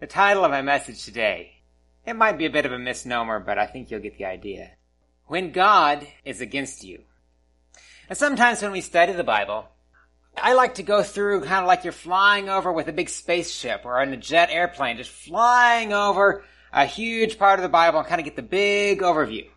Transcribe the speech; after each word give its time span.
The 0.00 0.06
title 0.06 0.44
of 0.44 0.52
my 0.52 0.62
message 0.62 1.04
today, 1.04 1.54
it 2.06 2.14
might 2.14 2.38
be 2.38 2.46
a 2.46 2.50
bit 2.50 2.64
of 2.64 2.70
a 2.70 2.78
misnomer, 2.78 3.40
but 3.40 3.58
I 3.58 3.66
think 3.66 3.90
you'll 3.90 3.98
get 3.98 4.16
the 4.16 4.26
idea. 4.26 4.70
When 5.26 5.50
God 5.50 6.06
is 6.24 6.40
against 6.40 6.84
you. 6.84 7.02
And 8.08 8.16
sometimes 8.16 8.62
when 8.62 8.70
we 8.70 8.80
study 8.80 9.12
the 9.12 9.24
Bible, 9.24 9.68
I 10.40 10.52
like 10.52 10.76
to 10.76 10.84
go 10.84 11.02
through 11.02 11.40
kind 11.40 11.62
of 11.62 11.66
like 11.66 11.82
you're 11.82 11.92
flying 11.92 12.48
over 12.48 12.72
with 12.72 12.86
a 12.86 12.92
big 12.92 13.08
spaceship 13.08 13.80
or 13.84 14.00
in 14.00 14.12
a 14.12 14.16
jet 14.16 14.50
airplane, 14.52 14.98
just 14.98 15.10
flying 15.10 15.92
over 15.92 16.44
a 16.72 16.86
huge 16.86 17.36
part 17.36 17.58
of 17.58 17.64
the 17.64 17.68
Bible 17.68 17.98
and 17.98 18.06
kind 18.06 18.20
of 18.20 18.24
get 18.24 18.36
the 18.36 18.42
big 18.42 19.00
overview. 19.00 19.48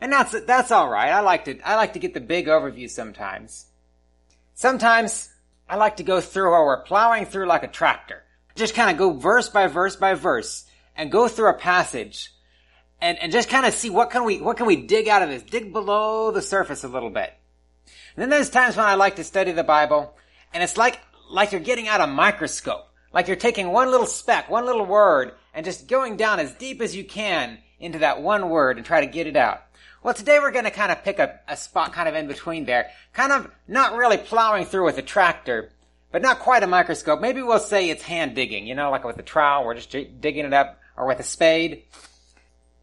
And 0.00 0.12
that's, 0.12 0.34
that's 0.40 0.72
alright. 0.72 1.12
I 1.12 1.20
like 1.20 1.44
to, 1.44 1.60
I 1.60 1.76
like 1.76 1.92
to 1.92 2.00
get 2.00 2.14
the 2.14 2.20
big 2.20 2.48
overview 2.48 2.90
sometimes. 2.90 3.66
Sometimes 4.54 5.32
I 5.68 5.76
like 5.76 5.98
to 5.98 6.02
go 6.02 6.20
through 6.20 6.50
or 6.50 6.66
we're 6.66 6.82
plowing 6.82 7.26
through 7.26 7.46
like 7.46 7.62
a 7.62 7.68
tractor 7.68 8.24
just 8.58 8.74
kind 8.74 8.90
of 8.90 8.96
go 8.96 9.12
verse 9.12 9.48
by 9.48 9.66
verse 9.66 9.96
by 9.96 10.14
verse 10.14 10.64
and 10.96 11.12
go 11.12 11.28
through 11.28 11.50
a 11.50 11.54
passage 11.54 12.32
and, 13.00 13.18
and 13.18 13.32
just 13.32 13.48
kind 13.48 13.64
of 13.64 13.72
see 13.72 13.90
what 13.90 14.10
can 14.10 14.24
we, 14.24 14.40
what 14.40 14.56
can 14.56 14.66
we 14.66 14.76
dig 14.76 15.08
out 15.08 15.22
of 15.22 15.28
this? 15.28 15.42
Dig 15.42 15.72
below 15.72 16.30
the 16.30 16.42
surface 16.42 16.84
a 16.84 16.88
little 16.88 17.10
bit. 17.10 17.32
And 18.14 18.22
then 18.22 18.30
there's 18.30 18.50
times 18.50 18.76
when 18.76 18.86
I 18.86 18.96
like 18.96 19.16
to 19.16 19.24
study 19.24 19.52
the 19.52 19.64
Bible 19.64 20.14
and 20.52 20.62
it's 20.62 20.76
like, 20.76 20.98
like 21.30 21.52
you're 21.52 21.60
getting 21.60 21.88
out 21.88 22.00
a 22.00 22.06
microscope. 22.06 22.84
Like 23.12 23.26
you're 23.26 23.36
taking 23.36 23.70
one 23.70 23.90
little 23.90 24.06
speck, 24.06 24.50
one 24.50 24.66
little 24.66 24.84
word 24.84 25.32
and 25.54 25.64
just 25.64 25.88
going 25.88 26.16
down 26.16 26.40
as 26.40 26.52
deep 26.52 26.80
as 26.80 26.94
you 26.94 27.04
can 27.04 27.58
into 27.80 28.00
that 28.00 28.20
one 28.20 28.50
word 28.50 28.76
and 28.76 28.84
try 28.84 29.00
to 29.00 29.06
get 29.06 29.26
it 29.26 29.36
out. 29.36 29.62
Well, 30.02 30.14
today 30.14 30.38
we're 30.38 30.52
going 30.52 30.64
to 30.64 30.70
kind 30.70 30.92
of 30.92 31.02
pick 31.02 31.18
a, 31.18 31.40
a 31.48 31.56
spot 31.56 31.92
kind 31.92 32.08
of 32.08 32.14
in 32.14 32.28
between 32.28 32.64
there, 32.64 32.90
kind 33.12 33.32
of 33.32 33.50
not 33.66 33.96
really 33.96 34.16
plowing 34.16 34.64
through 34.64 34.84
with 34.84 34.98
a 34.98 35.02
tractor, 35.02 35.72
but 36.10 36.22
not 36.22 36.38
quite 36.38 36.62
a 36.62 36.66
microscope. 36.66 37.20
Maybe 37.20 37.42
we'll 37.42 37.58
say 37.58 37.90
it's 37.90 38.02
hand 38.02 38.34
digging, 38.34 38.66
you 38.66 38.74
know, 38.74 38.90
like 38.90 39.04
with 39.04 39.18
a 39.18 39.22
trowel, 39.22 39.64
we're 39.64 39.74
just 39.74 39.90
digging 39.90 40.44
it 40.44 40.52
up, 40.52 40.78
or 40.96 41.06
with 41.06 41.20
a 41.20 41.24
spade. 41.24 41.84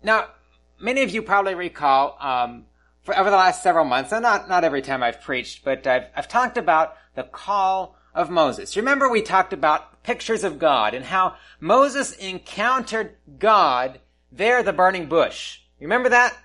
Now, 0.03 0.27
many 0.79 1.01
of 1.01 1.09
you 1.09 1.21
probably 1.21 1.55
recall, 1.55 2.17
um, 2.19 2.65
for 3.03 3.17
over 3.17 3.29
the 3.29 3.35
last 3.35 3.63
several 3.63 3.85
months, 3.85 4.11
and 4.11 4.23
not, 4.23 4.47
not 4.47 4.63
every 4.63 4.81
time 4.81 5.03
I've 5.03 5.21
preached, 5.21 5.63
but 5.63 5.85
I've, 5.87 6.05
I've 6.15 6.27
talked 6.27 6.57
about 6.57 6.95
the 7.15 7.23
call 7.23 7.95
of 8.13 8.29
Moses. 8.29 8.77
Remember 8.77 9.09
we 9.09 9.21
talked 9.21 9.53
about 9.53 10.03
pictures 10.03 10.43
of 10.43 10.59
God 10.59 10.93
and 10.93 11.03
how 11.03 11.35
Moses 11.59 12.13
encountered 12.13 13.15
God 13.39 13.99
there 14.31 14.63
the 14.63 14.73
burning 14.73 15.07
bush. 15.07 15.59
Remember 15.79 16.09
that? 16.09 16.35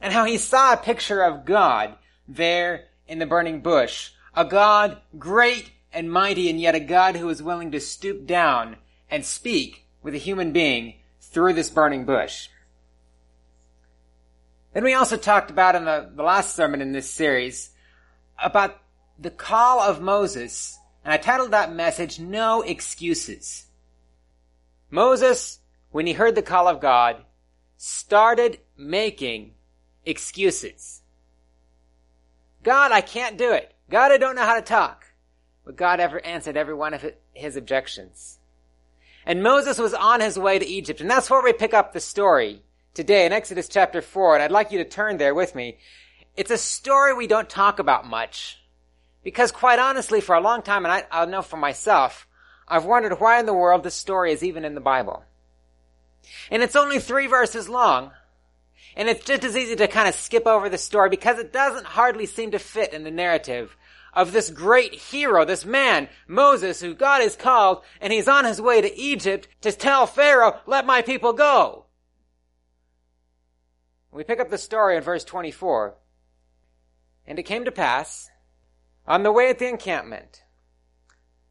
And 0.00 0.12
how 0.12 0.24
he 0.24 0.38
saw 0.38 0.72
a 0.72 0.76
picture 0.78 1.22
of 1.22 1.44
God 1.44 1.94
there 2.26 2.86
in 3.06 3.18
the 3.18 3.26
burning 3.26 3.60
bush. 3.60 4.10
A 4.34 4.44
God 4.44 4.98
great 5.18 5.70
and 5.92 6.10
mighty 6.10 6.48
and 6.48 6.60
yet 6.60 6.74
a 6.74 6.80
God 6.80 7.16
who 7.16 7.28
is 7.28 7.42
willing 7.42 7.70
to 7.72 7.80
stoop 7.80 8.26
down 8.26 8.76
and 9.10 9.24
speak 9.24 9.86
with 10.02 10.14
a 10.14 10.18
human 10.18 10.52
being 10.52 10.94
through 11.20 11.52
this 11.52 11.70
burning 11.70 12.04
bush. 12.04 12.48
Then 14.72 14.84
we 14.84 14.94
also 14.94 15.16
talked 15.16 15.50
about 15.50 15.74
in 15.74 15.84
the, 15.84 16.10
the 16.14 16.22
last 16.22 16.56
sermon 16.56 16.80
in 16.80 16.92
this 16.92 17.10
series 17.10 17.70
about 18.42 18.80
the 19.18 19.30
call 19.30 19.80
of 19.80 20.00
Moses, 20.00 20.78
and 21.04 21.12
I 21.12 21.18
titled 21.18 21.50
that 21.50 21.74
message, 21.74 22.18
No 22.18 22.62
Excuses. 22.62 23.66
Moses, 24.90 25.60
when 25.90 26.06
he 26.06 26.14
heard 26.14 26.34
the 26.34 26.42
call 26.42 26.68
of 26.68 26.80
God, 26.80 27.24
started 27.76 28.58
making 28.76 29.52
excuses. 30.04 31.02
God, 32.62 32.92
I 32.92 33.00
can't 33.00 33.36
do 33.36 33.52
it. 33.52 33.74
God, 33.90 34.12
I 34.12 34.18
don't 34.18 34.36
know 34.36 34.44
how 34.44 34.54
to 34.54 34.62
talk. 34.62 35.01
But 35.64 35.76
God 35.76 36.00
ever 36.00 36.24
answered 36.24 36.56
every 36.56 36.74
one 36.74 36.94
of 36.94 37.04
his 37.32 37.56
objections. 37.56 38.38
And 39.24 39.42
Moses 39.42 39.78
was 39.78 39.94
on 39.94 40.20
his 40.20 40.38
way 40.38 40.58
to 40.58 40.66
Egypt, 40.66 41.00
and 41.00 41.10
that's 41.10 41.30
where 41.30 41.42
we 41.42 41.52
pick 41.52 41.72
up 41.72 41.92
the 41.92 42.00
story 42.00 42.62
today 42.94 43.24
in 43.24 43.32
Exodus 43.32 43.68
chapter 43.68 44.02
4, 44.02 44.34
and 44.34 44.42
I'd 44.42 44.50
like 44.50 44.72
you 44.72 44.78
to 44.78 44.84
turn 44.84 45.16
there 45.16 45.34
with 45.34 45.54
me. 45.54 45.78
It's 46.36 46.50
a 46.50 46.58
story 46.58 47.14
we 47.14 47.26
don't 47.26 47.48
talk 47.48 47.78
about 47.78 48.06
much, 48.06 48.60
because 49.22 49.52
quite 49.52 49.78
honestly, 49.78 50.20
for 50.20 50.34
a 50.34 50.40
long 50.40 50.62
time, 50.62 50.84
and 50.84 50.92
I, 50.92 51.04
I'll 51.10 51.28
know 51.28 51.42
for 51.42 51.56
myself, 51.56 52.26
I've 52.66 52.84
wondered 52.84 53.20
why 53.20 53.38
in 53.38 53.46
the 53.46 53.54
world 53.54 53.84
this 53.84 53.94
story 53.94 54.32
is 54.32 54.42
even 54.42 54.64
in 54.64 54.74
the 54.74 54.80
Bible. 54.80 55.24
And 56.50 56.62
it's 56.62 56.76
only 56.76 56.98
three 56.98 57.28
verses 57.28 57.68
long, 57.68 58.10
and 58.96 59.08
it's 59.08 59.24
just 59.24 59.44
as 59.44 59.56
easy 59.56 59.76
to 59.76 59.88
kind 59.88 60.08
of 60.08 60.14
skip 60.14 60.46
over 60.46 60.68
the 60.68 60.78
story 60.78 61.10
because 61.10 61.38
it 61.38 61.52
doesn't 61.52 61.86
hardly 61.86 62.26
seem 62.26 62.50
to 62.50 62.58
fit 62.58 62.92
in 62.92 63.04
the 63.04 63.10
narrative 63.10 63.76
of 64.12 64.32
this 64.32 64.50
great 64.50 64.94
hero, 64.94 65.44
this 65.44 65.64
man, 65.64 66.08
Moses, 66.26 66.80
who 66.80 66.94
God 66.94 67.22
has 67.22 67.36
called, 67.36 67.82
and 68.00 68.12
he's 68.12 68.28
on 68.28 68.44
his 68.44 68.60
way 68.60 68.80
to 68.80 68.98
Egypt 68.98 69.48
to 69.62 69.72
tell 69.72 70.06
Pharaoh, 70.06 70.60
let 70.66 70.86
my 70.86 71.02
people 71.02 71.32
go. 71.32 71.86
We 74.10 74.24
pick 74.24 74.40
up 74.40 74.50
the 74.50 74.58
story 74.58 74.96
in 74.96 75.02
verse 75.02 75.24
24. 75.24 75.96
And 77.26 77.38
it 77.38 77.44
came 77.44 77.64
to 77.64 77.72
pass, 77.72 78.30
on 79.06 79.22
the 79.22 79.32
way 79.32 79.48
at 79.48 79.58
the 79.58 79.68
encampment, 79.68 80.42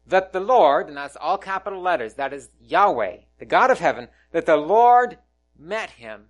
that 0.06 0.32
the 0.32 0.40
Lord, 0.40 0.88
and 0.88 0.96
that's 0.96 1.16
all 1.16 1.38
capital 1.38 1.80
letters, 1.80 2.14
that 2.14 2.32
is 2.32 2.50
Yahweh, 2.60 3.18
the 3.38 3.44
God 3.44 3.70
of 3.70 3.78
heaven, 3.78 4.08
that 4.32 4.46
the 4.46 4.56
Lord 4.56 5.18
met 5.58 5.90
him 5.90 6.26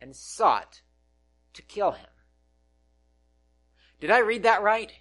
and 0.00 0.16
sought 0.16 0.80
to 1.54 1.62
kill 1.62 1.92
him. 1.92 2.06
Did 4.00 4.10
I 4.10 4.18
read 4.18 4.44
that 4.44 4.62
right? 4.62 4.92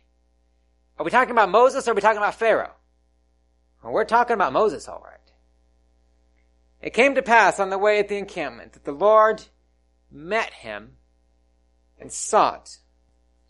Are 0.99 1.05
we 1.05 1.11
talking 1.11 1.31
about 1.31 1.49
Moses 1.49 1.87
or 1.87 1.91
are 1.91 1.93
we 1.93 2.01
talking 2.01 2.17
about 2.17 2.35
Pharaoh? 2.35 2.73
Well, 3.83 3.93
we're 3.93 4.05
talking 4.05 4.33
about 4.33 4.53
Moses, 4.53 4.87
all 4.87 5.03
right. 5.05 5.17
It 6.81 6.93
came 6.93 7.15
to 7.15 7.21
pass 7.21 7.59
on 7.59 7.69
the 7.69 7.77
way 7.77 7.99
at 7.99 8.07
the 8.07 8.17
encampment 8.17 8.73
that 8.73 8.85
the 8.85 8.91
Lord 8.91 9.43
met 10.11 10.53
him 10.53 10.97
and 11.99 12.11
sought 12.11 12.77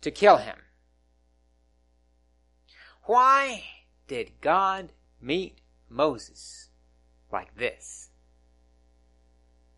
to 0.01 0.11
kill 0.11 0.37
him. 0.37 0.57
Why 3.03 3.63
did 4.07 4.31
God 4.41 4.91
meet 5.21 5.59
Moses 5.89 6.69
like 7.31 7.55
this? 7.57 8.09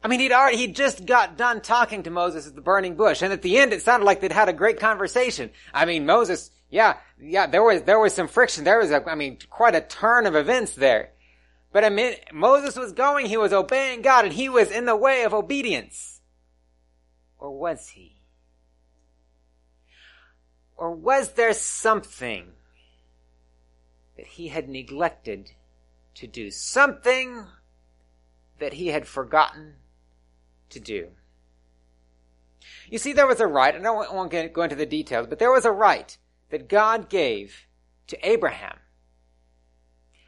I 0.04 0.08
mean, 0.08 0.20
he'd 0.20 0.32
already, 0.32 0.58
he 0.58 0.68
just 0.68 1.06
got 1.06 1.38
done 1.38 1.62
talking 1.62 2.04
to 2.04 2.10
Moses 2.10 2.48
at 2.48 2.56
the 2.56 2.62
burning 2.62 2.96
bush, 2.96 3.22
and 3.22 3.34
at 3.34 3.42
the 3.42 3.58
end 3.58 3.74
it 3.74 3.82
sounded 3.82 4.06
like 4.06 4.22
they'd 4.22 4.32
had 4.32 4.50
a 4.50 4.54
great 4.54 4.80
conversation. 4.80 5.50
I 5.74 5.86
mean, 5.86 6.06
Moses, 6.06 6.52
yeah, 6.70 6.98
yeah, 7.22 7.48
there 7.48 7.64
was, 7.64 7.84
there 7.84 8.00
was 8.00 8.14
some 8.14 8.28
friction. 8.28 8.64
There 8.64 8.80
was 8.80 8.92
a, 8.92 9.08
I 9.10 9.16
mean, 9.16 9.38
quite 9.50 9.76
a 9.76 9.82
turn 9.82 10.26
of 10.26 10.36
events 10.36 10.74
there. 10.74 11.12
But 11.72 11.84
I 11.84 11.90
mean, 11.90 12.16
Moses 12.34 12.76
was 12.76 12.94
going, 12.94 13.28
he 13.28 13.38
was 13.38 13.54
obeying 13.54 14.02
God, 14.02 14.26
and 14.26 14.34
he 14.34 14.50
was 14.50 14.72
in 14.72 14.86
the 14.86 14.96
way 14.96 15.24
of 15.24 15.34
obedience. 15.34 16.22
Or 17.38 17.58
was 17.58 17.90
he? 17.90 18.16
Or 20.76 20.92
was 20.92 21.34
there 21.34 21.54
something 21.54 22.54
that 24.18 24.26
he 24.26 24.48
had 24.48 24.70
neglected 24.70 25.52
to 26.16 26.26
do? 26.26 26.50
Something 26.50 27.46
that 28.60 28.74
he 28.74 28.88
had 28.88 29.08
forgotten 29.08 29.76
to 30.70 30.80
do? 30.80 31.10
You 32.90 32.98
see, 32.98 33.14
there 33.14 33.28
was 33.28 33.40
a 33.40 33.48
right, 33.48 33.76
and 33.76 33.86
I 33.86 33.92
won't 33.92 34.32
go 34.54 34.64
into 34.64 34.76
the 34.76 34.86
details, 34.86 35.28
but 35.28 35.38
there 35.38 35.52
was 35.52 35.66
a 35.66 35.72
right 35.72 36.18
that 36.50 36.70
God 36.70 37.10
gave 37.10 37.68
to 38.08 38.28
Abraham. 38.28 38.78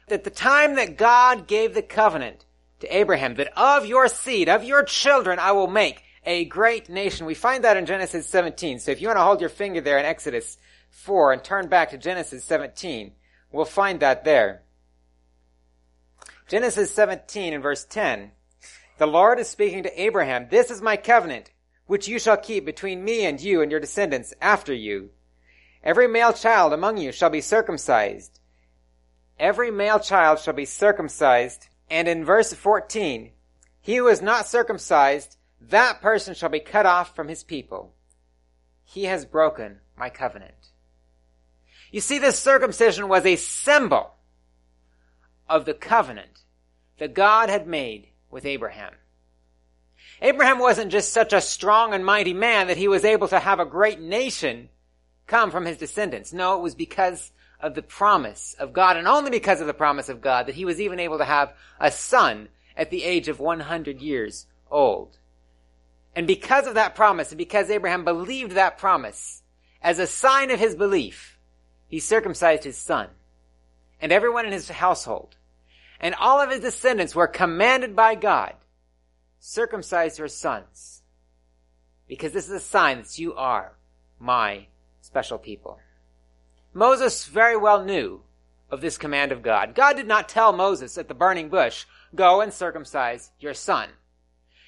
At 0.08 0.24
the 0.24 0.30
time 0.30 0.76
that 0.76 0.96
God 0.96 1.46
gave 1.46 1.74
the 1.74 1.82
covenant 1.82 2.44
to 2.80 2.96
Abraham, 2.96 3.34
that 3.36 3.56
of 3.56 3.86
your 3.86 4.08
seed, 4.08 4.48
of 4.48 4.64
your 4.64 4.82
children, 4.82 5.38
I 5.38 5.52
will 5.52 5.68
make 5.68 6.02
a 6.24 6.44
great 6.44 6.88
nation. 6.88 7.26
We 7.26 7.34
find 7.34 7.64
that 7.64 7.76
in 7.76 7.86
Genesis 7.86 8.26
17. 8.26 8.80
So 8.80 8.90
if 8.90 9.00
you 9.00 9.08
want 9.08 9.18
to 9.18 9.24
hold 9.24 9.40
your 9.40 9.50
finger 9.50 9.80
there 9.80 9.98
in 9.98 10.04
Exodus 10.04 10.58
4 10.90 11.32
and 11.32 11.42
turn 11.42 11.68
back 11.68 11.90
to 11.90 11.98
Genesis 11.98 12.44
17, 12.44 13.12
we'll 13.50 13.64
find 13.64 14.00
that 14.00 14.24
there. 14.24 14.62
Genesis 16.48 16.94
17 16.94 17.54
and 17.54 17.62
verse 17.62 17.84
10. 17.84 18.32
The 18.98 19.06
Lord 19.06 19.38
is 19.38 19.48
speaking 19.48 19.84
to 19.84 20.02
Abraham, 20.02 20.48
This 20.50 20.70
is 20.70 20.82
my 20.82 20.96
covenant, 20.96 21.50
which 21.86 22.08
you 22.08 22.18
shall 22.18 22.36
keep 22.36 22.64
between 22.64 23.02
me 23.02 23.24
and 23.24 23.40
you 23.40 23.62
and 23.62 23.70
your 23.70 23.80
descendants 23.80 24.34
after 24.40 24.74
you 24.74 25.10
Every 25.84 26.06
male 26.06 26.32
child 26.32 26.72
among 26.72 26.98
you 26.98 27.12
shall 27.12 27.30
be 27.30 27.40
circumcised. 27.40 28.38
Every 29.38 29.70
male 29.70 29.98
child 29.98 30.38
shall 30.38 30.54
be 30.54 30.64
circumcised. 30.64 31.68
And 31.90 32.06
in 32.06 32.24
verse 32.24 32.52
14, 32.52 33.32
he 33.80 33.96
who 33.96 34.06
is 34.06 34.22
not 34.22 34.46
circumcised, 34.46 35.36
that 35.60 36.00
person 36.00 36.34
shall 36.34 36.48
be 36.48 36.60
cut 36.60 36.86
off 36.86 37.14
from 37.16 37.28
his 37.28 37.42
people. 37.42 37.94
He 38.84 39.04
has 39.04 39.24
broken 39.24 39.80
my 39.96 40.08
covenant. 40.08 40.70
You 41.90 42.00
see, 42.00 42.18
this 42.18 42.38
circumcision 42.38 43.08
was 43.08 43.26
a 43.26 43.36
symbol 43.36 44.14
of 45.48 45.64
the 45.64 45.74
covenant 45.74 46.44
that 46.98 47.14
God 47.14 47.50
had 47.50 47.66
made 47.66 48.08
with 48.30 48.46
Abraham. 48.46 48.94
Abraham 50.20 50.58
wasn't 50.58 50.92
just 50.92 51.12
such 51.12 51.32
a 51.32 51.40
strong 51.40 51.92
and 51.92 52.04
mighty 52.04 52.32
man 52.32 52.68
that 52.68 52.76
he 52.76 52.88
was 52.88 53.04
able 53.04 53.28
to 53.28 53.40
have 53.40 53.58
a 53.60 53.66
great 53.66 54.00
nation 54.00 54.68
come 55.32 55.50
from 55.50 55.64
his 55.64 55.78
descendants. 55.78 56.34
No, 56.34 56.58
it 56.58 56.62
was 56.62 56.74
because 56.74 57.32
of 57.58 57.74
the 57.74 57.80
promise 57.80 58.54
of 58.58 58.74
God 58.74 58.98
and 58.98 59.08
only 59.08 59.30
because 59.30 59.62
of 59.62 59.66
the 59.66 59.72
promise 59.72 60.10
of 60.10 60.20
God 60.20 60.44
that 60.44 60.54
he 60.54 60.66
was 60.66 60.78
even 60.78 61.00
able 61.00 61.16
to 61.16 61.24
have 61.24 61.54
a 61.80 61.90
son 61.90 62.48
at 62.76 62.90
the 62.90 63.02
age 63.02 63.28
of 63.28 63.40
100 63.40 64.02
years 64.02 64.46
old. 64.70 65.16
And 66.14 66.26
because 66.26 66.66
of 66.66 66.74
that 66.74 66.94
promise, 66.94 67.30
and 67.30 67.38
because 67.38 67.70
Abraham 67.70 68.04
believed 68.04 68.52
that 68.52 68.76
promise, 68.76 69.42
as 69.80 69.98
a 69.98 70.06
sign 70.06 70.50
of 70.50 70.60
his 70.60 70.74
belief, 70.74 71.38
he 71.88 71.98
circumcised 71.98 72.64
his 72.64 72.76
son 72.76 73.08
and 74.02 74.12
everyone 74.12 74.44
in 74.44 74.52
his 74.52 74.68
household. 74.68 75.36
And 75.98 76.14
all 76.14 76.42
of 76.42 76.50
his 76.50 76.60
descendants 76.60 77.14
were 77.14 77.26
commanded 77.26 77.96
by 77.96 78.16
God, 78.16 78.52
circumcise 79.38 80.18
your 80.18 80.28
sons, 80.28 81.00
because 82.06 82.32
this 82.32 82.48
is 82.48 82.52
a 82.52 82.60
sign 82.60 82.98
that 82.98 83.18
you 83.18 83.32
are 83.32 83.72
my 84.18 84.66
special 85.12 85.36
people. 85.36 85.78
Moses 86.72 87.26
very 87.26 87.54
well 87.54 87.84
knew 87.84 88.22
of 88.70 88.80
this 88.80 88.96
command 88.96 89.30
of 89.30 89.42
God. 89.42 89.74
God 89.74 89.94
did 89.94 90.08
not 90.08 90.26
tell 90.26 90.54
Moses 90.54 90.96
at 90.96 91.06
the 91.06 91.12
burning 91.12 91.50
bush, 91.50 91.84
go 92.14 92.40
and 92.40 92.50
circumcise 92.50 93.30
your 93.38 93.52
son. 93.52 93.90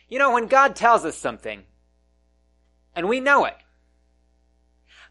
You 0.06 0.18
know, 0.18 0.34
when 0.34 0.46
God 0.46 0.76
tells 0.76 1.06
us 1.06 1.16
something, 1.16 1.62
and 2.94 3.08
we 3.08 3.20
know 3.20 3.46
it, 3.46 3.56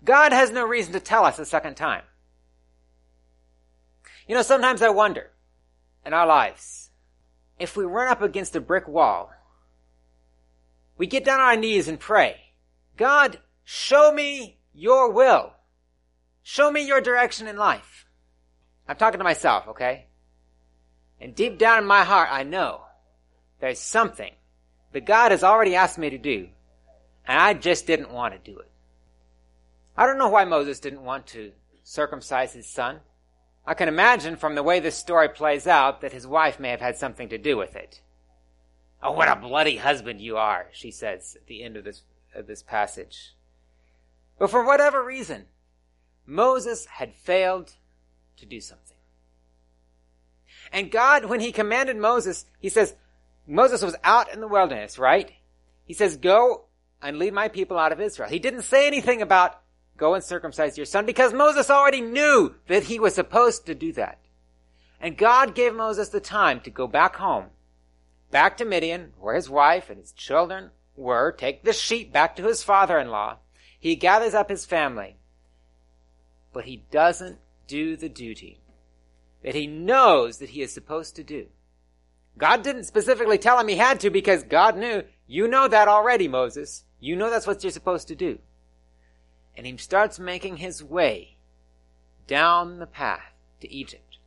God 0.05 0.33
has 0.33 0.51
no 0.51 0.63
reason 0.67 0.93
to 0.93 0.99
tell 0.99 1.25
us 1.25 1.39
a 1.39 1.45
second 1.45 1.77
time. 1.77 2.03
You 4.27 4.35
know, 4.35 4.43
sometimes 4.43 4.83
I 4.83 4.89
wonder 4.89 5.31
in 6.05 6.13
our 6.13 6.27
lives 6.27 6.91
if 7.57 7.75
we 7.75 7.85
run 7.85 8.07
up 8.07 8.21
against 8.21 8.55
a 8.55 8.61
brick 8.61 8.87
wall, 8.87 9.31
we 10.95 11.07
get 11.07 11.25
down 11.25 11.39
on 11.39 11.47
our 11.47 11.55
knees 11.55 11.87
and 11.87 11.99
pray, 11.99 12.35
God, 12.97 13.39
show 13.63 14.13
me 14.13 14.59
your 14.73 15.11
will. 15.11 15.53
Show 16.41 16.71
me 16.71 16.85
your 16.85 17.01
direction 17.01 17.47
in 17.47 17.57
life. 17.57 18.05
I'm 18.87 18.97
talking 18.97 19.19
to 19.19 19.23
myself, 19.23 19.67
okay? 19.69 20.07
And 21.21 21.35
deep 21.35 21.57
down 21.57 21.79
in 21.79 21.85
my 21.85 22.03
heart, 22.03 22.29
I 22.31 22.43
know 22.43 22.81
there's 23.61 23.79
something 23.79 24.33
that 24.91 25.05
God 25.05 25.31
has 25.31 25.43
already 25.43 25.75
asked 25.75 25.97
me 25.97 26.09
to 26.09 26.17
do, 26.17 26.49
and 27.25 27.39
I 27.39 27.53
just 27.53 27.87
didn't 27.87 28.11
want 28.11 28.33
to 28.33 28.51
do 28.51 28.59
it. 28.59 28.69
I 29.95 30.05
don't 30.05 30.17
know 30.17 30.29
why 30.29 30.43
Moses 30.43 30.79
didn't 30.79 31.03
want 31.03 31.27
to 31.27 31.51
circumcise 31.83 32.53
his 32.53 32.67
son. 32.67 32.99
I 33.65 33.73
can 33.73 33.87
imagine 33.87 34.35
from 34.35 34.55
the 34.55 34.63
way 34.63 34.79
this 34.79 34.97
story 34.97 35.29
plays 35.29 35.67
out 35.67 36.01
that 36.01 36.11
his 36.11 36.27
wife 36.27 36.59
may 36.59 36.69
have 36.69 36.81
had 36.81 36.97
something 36.97 37.29
to 37.29 37.37
do 37.37 37.55
with 37.55 37.75
it. 37.75 38.01
Oh, 39.01 39.11
what 39.11 39.29
a 39.29 39.35
bloody 39.35 39.77
husband 39.77 40.19
you 40.19 40.37
are, 40.37 40.67
she 40.71 40.91
says 40.91 41.37
at 41.39 41.47
the 41.47 41.63
end 41.63 41.77
of 41.77 41.83
this, 41.83 42.03
of 42.35 42.47
this 42.47 42.63
passage. 42.63 43.35
But 44.43 44.51
for 44.51 44.65
whatever 44.65 45.01
reason, 45.01 45.45
Moses 46.25 46.85
had 46.85 47.15
failed 47.15 47.71
to 48.35 48.45
do 48.45 48.59
something. 48.59 48.97
And 50.73 50.91
God, 50.91 51.23
when 51.23 51.39
he 51.39 51.53
commanded 51.53 51.95
Moses, 51.95 52.43
he 52.59 52.67
says, 52.67 52.93
Moses 53.47 53.81
was 53.81 53.95
out 54.03 54.33
in 54.33 54.41
the 54.41 54.47
wilderness, 54.49 54.99
right? 54.99 55.31
He 55.85 55.93
says, 55.93 56.17
go 56.17 56.65
and 57.01 57.19
lead 57.19 57.31
my 57.31 57.47
people 57.47 57.77
out 57.77 57.93
of 57.93 58.01
Israel. 58.01 58.27
He 58.27 58.37
didn't 58.37 58.63
say 58.63 58.85
anything 58.85 59.21
about 59.21 59.61
Go 59.95 60.13
and 60.13 60.21
circumcise 60.21 60.75
your 60.75 60.87
son 60.87 61.05
because 61.05 61.31
Moses 61.31 61.69
already 61.69 62.01
knew 62.01 62.55
that 62.67 62.83
he 62.83 62.99
was 62.99 63.15
supposed 63.15 63.65
to 63.67 63.75
do 63.75 63.93
that. 63.93 64.19
And 64.99 65.17
God 65.17 65.55
gave 65.55 65.73
Moses 65.73 66.09
the 66.09 66.19
time 66.19 66.59
to 66.65 66.69
go 66.69 66.85
back 66.85 67.15
home, 67.15 67.45
back 68.29 68.57
to 68.57 68.65
Midian, 68.65 69.13
where 69.17 69.35
his 69.35 69.49
wife 69.49 69.89
and 69.89 70.01
his 70.01 70.11
children 70.11 70.71
were, 70.97 71.31
take 71.31 71.63
the 71.63 71.71
sheep 71.71 72.11
back 72.11 72.35
to 72.35 72.43
his 72.43 72.61
father-in-law. 72.61 73.37
He 73.83 73.95
gathers 73.95 74.33
up 74.33 74.49
his 74.49 74.65
family, 74.65 75.17
but 76.53 76.65
he 76.65 76.85
doesn't 76.89 77.39
do 77.67 77.95
the 77.95 78.09
duty 78.09 78.59
that 79.43 79.55
he 79.55 79.67
knows 79.67 80.37
that 80.37 80.51
he 80.51 80.61
is 80.61 80.73
supposed 80.73 81.15
to 81.17 81.23
do. 81.23 81.47
God 82.37 82.63
didn't 82.63 82.85
specifically 82.85 83.37
tell 83.37 83.59
him 83.59 83.67
he 83.67 83.75
had 83.75 83.99
to 83.99 84.09
because 84.09 84.43
God 84.43 84.77
knew, 84.77 85.03
you 85.27 85.47
know 85.47 85.67
that 85.67 85.87
already, 85.87 86.27
Moses. 86.27 86.85
You 86.99 87.15
know 87.15 87.29
that's 87.29 87.45
what 87.45 87.63
you're 87.63 87.71
supposed 87.71 88.07
to 88.07 88.15
do 88.15 88.39
and 89.55 89.65
he 89.65 89.77
starts 89.77 90.19
making 90.19 90.57
his 90.57 90.83
way 90.83 91.37
down 92.27 92.79
the 92.79 92.87
path 92.87 93.33
to 93.61 93.71
Egypt. 93.71 94.17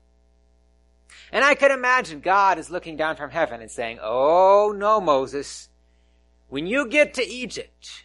And 1.33 1.45
I 1.45 1.55
could 1.55 1.71
imagine 1.71 2.21
God 2.21 2.59
is 2.59 2.71
looking 2.71 2.97
down 2.97 3.17
from 3.17 3.31
heaven 3.31 3.61
and 3.61 3.71
saying, 3.71 3.99
Oh 4.01 4.73
no, 4.77 5.01
Moses, 5.01 5.69
when 6.49 6.67
you 6.67 6.87
get 6.87 7.15
to 7.15 7.27
Egypt, 7.27 8.05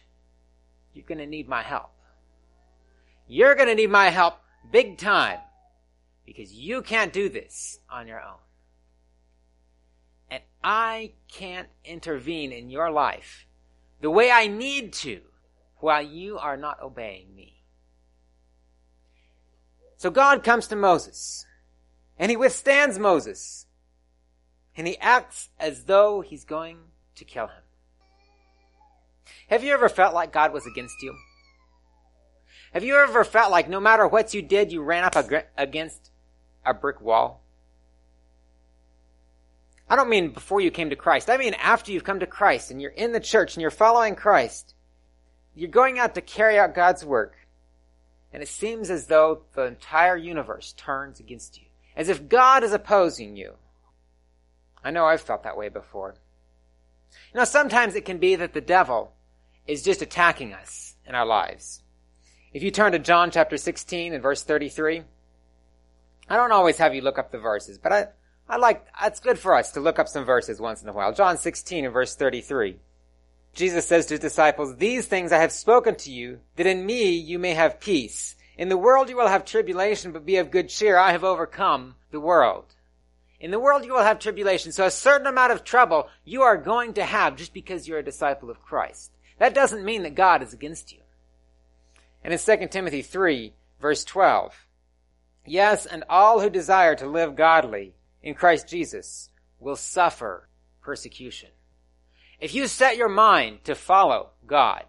you're 0.94 1.06
gonna 1.06 1.26
need 1.26 1.48
my 1.48 1.62
help. 1.62 1.90
You're 3.26 3.54
gonna 3.54 3.74
need 3.74 3.90
my 3.90 4.10
help 4.10 4.34
big 4.70 4.98
time 4.98 5.40
because 6.24 6.52
you 6.52 6.82
can't 6.82 7.12
do 7.12 7.28
this 7.28 7.78
on 7.90 8.06
your 8.06 8.20
own. 8.20 8.38
And 10.30 10.42
I 10.62 11.12
can't 11.28 11.68
intervene 11.84 12.52
in 12.52 12.70
your 12.70 12.90
life 12.90 13.46
the 14.00 14.10
way 14.10 14.30
I 14.30 14.46
need 14.46 14.92
to 14.94 15.20
while 15.78 16.02
you 16.02 16.38
are 16.38 16.56
not 16.56 16.82
obeying 16.82 17.34
me. 17.34 17.62
So 19.96 20.10
God 20.10 20.42
comes 20.42 20.66
to 20.68 20.76
Moses 20.76 21.46
and 22.18 22.30
he 22.30 22.36
withstands 22.36 22.98
Moses 22.98 23.66
and 24.76 24.86
he 24.86 24.98
acts 24.98 25.50
as 25.58 25.84
though 25.84 26.20
he's 26.20 26.44
going 26.44 26.78
to 27.16 27.24
kill 27.24 27.46
him. 27.46 27.61
Have 29.48 29.64
you 29.64 29.72
ever 29.72 29.88
felt 29.88 30.14
like 30.14 30.32
God 30.32 30.52
was 30.52 30.66
against 30.66 31.02
you? 31.02 31.14
Have 32.72 32.84
you 32.84 32.96
ever 32.96 33.24
felt 33.24 33.50
like 33.50 33.68
no 33.68 33.80
matter 33.80 34.06
what 34.06 34.32
you 34.32 34.40
did, 34.42 34.72
you 34.72 34.82
ran 34.82 35.04
up 35.04 35.14
against 35.56 36.10
a 36.64 36.72
brick 36.72 37.00
wall? 37.00 37.42
I 39.88 39.96
don't 39.96 40.08
mean 40.08 40.30
before 40.30 40.62
you 40.62 40.70
came 40.70 40.88
to 40.88 40.96
Christ. 40.96 41.28
I 41.28 41.36
mean 41.36 41.54
after 41.54 41.92
you've 41.92 42.04
come 42.04 42.20
to 42.20 42.26
Christ 42.26 42.70
and 42.70 42.80
you're 42.80 42.92
in 42.92 43.12
the 43.12 43.20
church 43.20 43.54
and 43.54 43.60
you're 43.60 43.70
following 43.70 44.14
Christ. 44.14 44.74
You're 45.54 45.68
going 45.68 45.98
out 45.98 46.14
to 46.14 46.22
carry 46.22 46.58
out 46.58 46.74
God's 46.74 47.04
work, 47.04 47.34
and 48.32 48.42
it 48.42 48.48
seems 48.48 48.88
as 48.88 49.06
though 49.06 49.42
the 49.54 49.64
entire 49.64 50.16
universe 50.16 50.72
turns 50.72 51.20
against 51.20 51.58
you, 51.58 51.66
as 51.94 52.08
if 52.08 52.30
God 52.30 52.64
is 52.64 52.72
opposing 52.72 53.36
you. 53.36 53.56
I 54.82 54.90
know 54.90 55.04
I've 55.04 55.20
felt 55.20 55.42
that 55.42 55.58
way 55.58 55.68
before. 55.68 56.14
You 57.32 57.38
know, 57.38 57.44
sometimes 57.44 57.94
it 57.94 58.04
can 58.04 58.18
be 58.18 58.36
that 58.36 58.52
the 58.52 58.60
devil 58.60 59.12
is 59.66 59.82
just 59.82 60.02
attacking 60.02 60.52
us 60.52 60.94
in 61.06 61.14
our 61.14 61.26
lives. 61.26 61.82
If 62.52 62.62
you 62.62 62.70
turn 62.70 62.92
to 62.92 62.98
John 62.98 63.30
chapter 63.30 63.56
16 63.56 64.12
and 64.12 64.22
verse 64.22 64.42
33, 64.42 65.02
I 66.28 66.36
don't 66.36 66.52
always 66.52 66.78
have 66.78 66.94
you 66.94 67.00
look 67.00 67.18
up 67.18 67.32
the 67.32 67.38
verses, 67.38 67.78
but 67.78 67.92
I, 67.92 68.06
I 68.48 68.56
like, 68.56 68.86
it's 69.02 69.20
good 69.20 69.38
for 69.38 69.54
us 69.54 69.72
to 69.72 69.80
look 69.80 69.98
up 69.98 70.08
some 70.08 70.24
verses 70.24 70.60
once 70.60 70.82
in 70.82 70.88
a 70.88 70.92
while. 70.92 71.12
John 71.12 71.38
16 71.38 71.84
and 71.84 71.94
verse 71.94 72.14
33. 72.14 72.78
Jesus 73.54 73.86
says 73.86 74.06
to 74.06 74.14
his 74.14 74.20
disciples, 74.20 74.76
These 74.76 75.06
things 75.06 75.32
I 75.32 75.38
have 75.38 75.52
spoken 75.52 75.94
to 75.96 76.10
you, 76.10 76.40
that 76.56 76.66
in 76.66 76.84
me 76.86 77.10
you 77.10 77.38
may 77.38 77.54
have 77.54 77.80
peace. 77.80 78.36
In 78.56 78.68
the 78.68 78.78
world 78.78 79.08
you 79.08 79.16
will 79.16 79.28
have 79.28 79.44
tribulation, 79.44 80.12
but 80.12 80.26
be 80.26 80.36
of 80.36 80.50
good 80.50 80.68
cheer. 80.68 80.96
I 80.96 81.12
have 81.12 81.24
overcome 81.24 81.96
the 82.10 82.20
world. 82.20 82.74
In 83.42 83.50
the 83.50 83.58
world 83.58 83.84
you 83.84 83.92
will 83.92 84.04
have 84.04 84.20
tribulation. 84.20 84.70
So 84.70 84.86
a 84.86 84.90
certain 84.90 85.26
amount 85.26 85.50
of 85.50 85.64
trouble 85.64 86.08
you 86.24 86.42
are 86.42 86.56
going 86.56 86.94
to 86.94 87.04
have 87.04 87.36
just 87.36 87.52
because 87.52 87.88
you're 87.88 87.98
a 87.98 88.04
disciple 88.04 88.48
of 88.48 88.62
Christ. 88.62 89.10
That 89.38 89.52
doesn't 89.52 89.84
mean 89.84 90.04
that 90.04 90.14
God 90.14 90.44
is 90.44 90.52
against 90.52 90.92
you. 90.92 91.00
And 92.22 92.32
in 92.32 92.38
2 92.38 92.68
Timothy 92.68 93.02
3, 93.02 93.52
verse 93.80 94.04
12, 94.04 94.66
Yes, 95.44 95.86
and 95.86 96.04
all 96.08 96.40
who 96.40 96.48
desire 96.48 96.94
to 96.94 97.08
live 97.08 97.34
godly 97.34 97.94
in 98.22 98.34
Christ 98.34 98.68
Jesus 98.68 99.28
will 99.58 99.74
suffer 99.74 100.48
persecution. 100.80 101.50
If 102.38 102.54
you 102.54 102.68
set 102.68 102.96
your 102.96 103.08
mind 103.08 103.64
to 103.64 103.74
follow 103.74 104.30
God, 104.46 104.84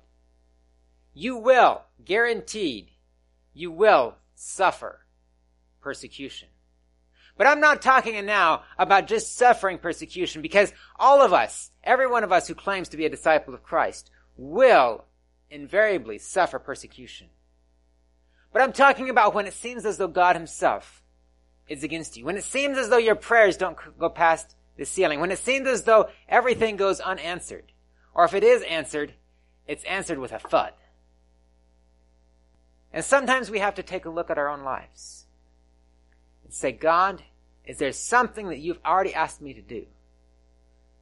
you 1.16 1.38
will, 1.38 1.82
guaranteed, 2.06 2.92
you 3.52 3.72
will 3.72 4.18
suffer 4.36 5.06
persecution. 5.82 6.50
But 7.38 7.48
I'm 7.48 7.60
not 7.60 7.82
talking 7.82 8.24
now 8.26 8.64
about 8.78 9.08
just 9.08 9.36
suffering 9.36 9.80
persecution 9.80 10.42
because 10.42 10.72
all 11.00 11.22
of 11.22 11.34
us, 11.34 11.72
every 11.84 12.08
one 12.08 12.24
of 12.24 12.32
us 12.32 12.48
who 12.48 12.54
claims 12.54 12.90
to 12.90 12.98
be 12.98 13.06
a 13.06 13.10
disciple 13.10 13.54
of 13.54 13.64
Christ, 13.64 14.12
will 14.38 15.06
invariably 15.50 16.20
suffer 16.20 16.60
persecution. 16.60 17.28
But 18.52 18.62
I'm 18.62 18.74
talking 18.74 19.10
about 19.10 19.34
when 19.34 19.48
it 19.48 19.54
seems 19.54 19.86
as 19.86 19.98
though 19.98 20.08
God 20.08 20.36
himself 20.36 21.02
is 21.68 21.84
against 21.84 22.18
you. 22.18 22.26
When 22.26 22.38
it 22.38 22.44
seems 22.44 22.78
as 22.78 22.90
though 22.90 22.98
your 22.98 23.16
prayers 23.16 23.58
don't 23.58 23.78
go 23.98 24.10
past 24.10 24.56
the 24.78 24.86
ceiling, 24.86 25.20
when 25.20 25.32
it 25.32 25.40
seems 25.40 25.68
as 25.68 25.84
though 25.84 26.10
everything 26.30 26.78
goes 26.78 27.00
unanswered, 27.00 27.72
or 28.14 28.26
if 28.26 28.36
it 28.36 28.44
is 28.44 28.62
answered, 28.64 29.14
it's 29.68 29.84
answered 29.86 30.20
with 30.20 30.32
a 30.32 30.40
thud. 30.40 30.74
And 32.92 33.04
sometimes 33.04 33.50
we 33.50 33.58
have 33.60 33.76
to 33.76 33.84
take 33.84 34.06
a 34.06 34.10
look 34.10 34.30
at 34.30 34.38
our 34.38 34.50
own 34.50 34.64
lives 34.64 35.23
say, 36.54 36.72
God, 36.72 37.24
is 37.66 37.78
there 37.78 37.92
something 37.92 38.50
that 38.50 38.60
you've 38.60 38.80
already 38.86 39.14
asked 39.14 39.42
me 39.42 39.54
to 39.54 39.62
do? 39.62 39.86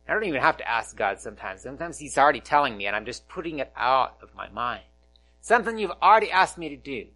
I 0.08 0.13
don't 0.13 0.25
even 0.25 0.41
have 0.41 0.58
to 0.58 0.70
ask 0.70 0.96
God 0.98 1.20
sometimes. 1.20 1.62
Sometimes 1.62 1.98
He's 1.98 2.17
already 2.17 2.41
telling 2.41 2.75
me 2.75 2.88
and 2.88 2.96
I'm 2.96 3.05
just 3.05 3.27
putting 3.29 3.60
it 3.60 3.72
out 3.75 4.17
of 4.22 4.36
my 4.36 4.50
mind. 4.50 4.84
Something 5.39 5.77
you've 5.77 5.91
already 6.01 6.31
asked 6.31 6.58
me 6.58 6.70
to 6.70 6.75
do 6.75 7.08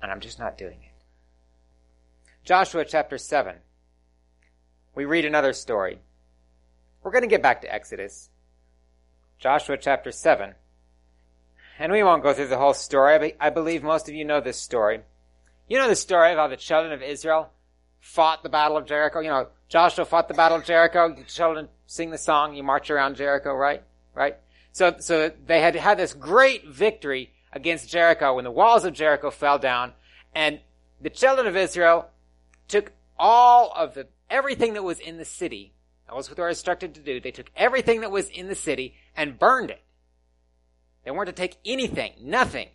and 0.00 0.10
I'm 0.10 0.20
just 0.20 0.38
not 0.38 0.56
doing 0.56 0.78
it. 0.82 1.04
Joshua 2.44 2.84
chapter 2.84 3.18
7 3.18 3.56
we 4.94 5.04
read 5.04 5.24
another 5.24 5.52
story. 5.52 6.00
We're 7.02 7.12
going 7.12 7.22
to 7.22 7.28
get 7.28 7.42
back 7.42 7.62
to 7.62 7.72
Exodus. 7.72 8.28
Joshua 9.38 9.76
chapter 9.78 10.12
7. 10.12 10.54
And 11.78 11.92
we 11.92 12.02
won't 12.02 12.22
go 12.22 12.34
through 12.34 12.48
the 12.48 12.58
whole 12.58 12.74
story. 12.74 13.34
I 13.40 13.50
believe 13.50 13.82
most 13.82 14.08
of 14.08 14.14
you 14.14 14.24
know 14.24 14.40
this 14.40 14.58
story. 14.58 15.00
You 15.66 15.78
know 15.78 15.88
the 15.88 15.96
story 15.96 16.32
of 16.32 16.38
how 16.38 16.48
the 16.48 16.56
children 16.56 16.92
of 16.92 17.02
Israel 17.02 17.50
fought 18.02 18.42
the 18.42 18.48
battle 18.48 18.76
of 18.76 18.84
Jericho. 18.84 19.20
You 19.20 19.30
know, 19.30 19.48
Joshua 19.68 20.04
fought 20.04 20.28
the 20.28 20.34
battle 20.34 20.58
of 20.58 20.64
Jericho. 20.64 21.14
The 21.14 21.22
children 21.22 21.68
sing 21.86 22.10
the 22.10 22.18
song, 22.18 22.54
you 22.54 22.62
march 22.62 22.90
around 22.90 23.16
Jericho, 23.16 23.54
right? 23.54 23.82
Right? 24.14 24.36
So, 24.72 24.96
so 24.98 25.30
they 25.46 25.60
had 25.60 25.76
had 25.76 25.98
this 25.98 26.12
great 26.12 26.66
victory 26.66 27.32
against 27.52 27.88
Jericho 27.88 28.34
when 28.34 28.44
the 28.44 28.50
walls 28.50 28.84
of 28.84 28.92
Jericho 28.92 29.30
fell 29.30 29.58
down 29.58 29.92
and 30.34 30.60
the 31.00 31.10
children 31.10 31.46
of 31.46 31.56
Israel 31.56 32.08
took 32.68 32.92
all 33.18 33.72
of 33.74 33.94
the, 33.94 34.08
everything 34.28 34.74
that 34.74 34.82
was 34.82 34.98
in 34.98 35.16
the 35.16 35.24
city. 35.24 35.72
That 36.06 36.16
was 36.16 36.28
what 36.28 36.36
they 36.36 36.42
were 36.42 36.48
instructed 36.48 36.94
to 36.94 37.00
do. 37.00 37.20
They 37.20 37.30
took 37.30 37.50
everything 37.56 38.00
that 38.00 38.10
was 38.10 38.28
in 38.28 38.48
the 38.48 38.54
city 38.54 38.94
and 39.16 39.38
burned 39.38 39.70
it. 39.70 39.82
They 41.04 41.10
weren't 41.12 41.28
to 41.28 41.32
take 41.32 41.56
anything, 41.64 42.14
nothing 42.20 42.68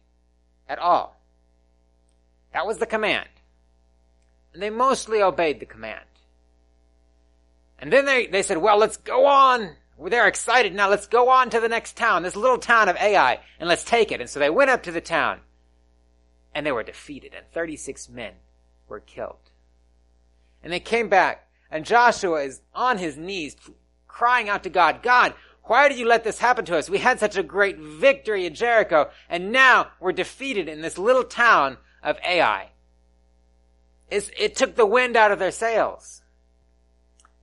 at 0.69 0.79
all. 0.79 1.19
That 2.53 2.65
was 2.65 2.77
the 2.77 2.85
command. 2.85 3.27
And 4.57 4.63
they 4.63 4.71
mostly 4.71 5.21
obeyed 5.21 5.59
the 5.59 5.67
command. 5.67 6.01
And 7.77 7.93
then 7.93 8.05
they, 8.05 8.25
they 8.25 8.41
said, 8.41 8.57
well, 8.57 8.79
let's 8.79 8.97
go 8.97 9.27
on. 9.27 9.75
They're 10.03 10.27
excited. 10.27 10.73
Now 10.73 10.89
let's 10.89 11.05
go 11.05 11.29
on 11.29 11.51
to 11.51 11.59
the 11.59 11.69
next 11.69 11.95
town, 11.95 12.23
this 12.23 12.35
little 12.35 12.57
town 12.57 12.89
of 12.89 12.95
Ai, 12.95 13.39
and 13.59 13.69
let's 13.69 13.83
take 13.83 14.11
it. 14.11 14.19
And 14.19 14.27
so 14.27 14.39
they 14.39 14.49
went 14.49 14.71
up 14.71 14.81
to 14.81 14.91
the 14.91 14.99
town 14.99 15.41
and 16.55 16.65
they 16.65 16.71
were 16.71 16.81
defeated 16.81 17.35
and 17.35 17.45
36 17.51 18.09
men 18.09 18.33
were 18.87 18.99
killed. 18.99 19.51
And 20.63 20.73
they 20.73 20.79
came 20.79 21.07
back 21.07 21.47
and 21.69 21.85
Joshua 21.85 22.41
is 22.41 22.61
on 22.73 22.97
his 22.97 23.15
knees 23.15 23.55
crying 24.07 24.49
out 24.49 24.63
to 24.63 24.71
God, 24.71 25.03
God, 25.03 25.35
why 25.65 25.87
did 25.87 25.99
you 25.99 26.07
let 26.07 26.23
this 26.23 26.39
happen 26.39 26.65
to 26.65 26.77
us? 26.77 26.89
We 26.89 26.97
had 26.97 27.19
such 27.19 27.37
a 27.37 27.43
great 27.43 27.77
victory 27.77 28.47
in 28.47 28.55
Jericho 28.55 29.11
and 29.29 29.51
now 29.51 29.91
we're 29.99 30.13
defeated 30.13 30.67
in 30.67 30.81
this 30.81 30.97
little 30.97 31.25
town 31.25 31.77
of 32.01 32.17
Ai. 32.25 32.71
It 34.09 34.55
took 34.55 34.75
the 34.75 34.85
wind 34.85 35.17
out 35.17 35.31
of 35.31 35.39
their 35.39 35.51
sails. 35.51 36.21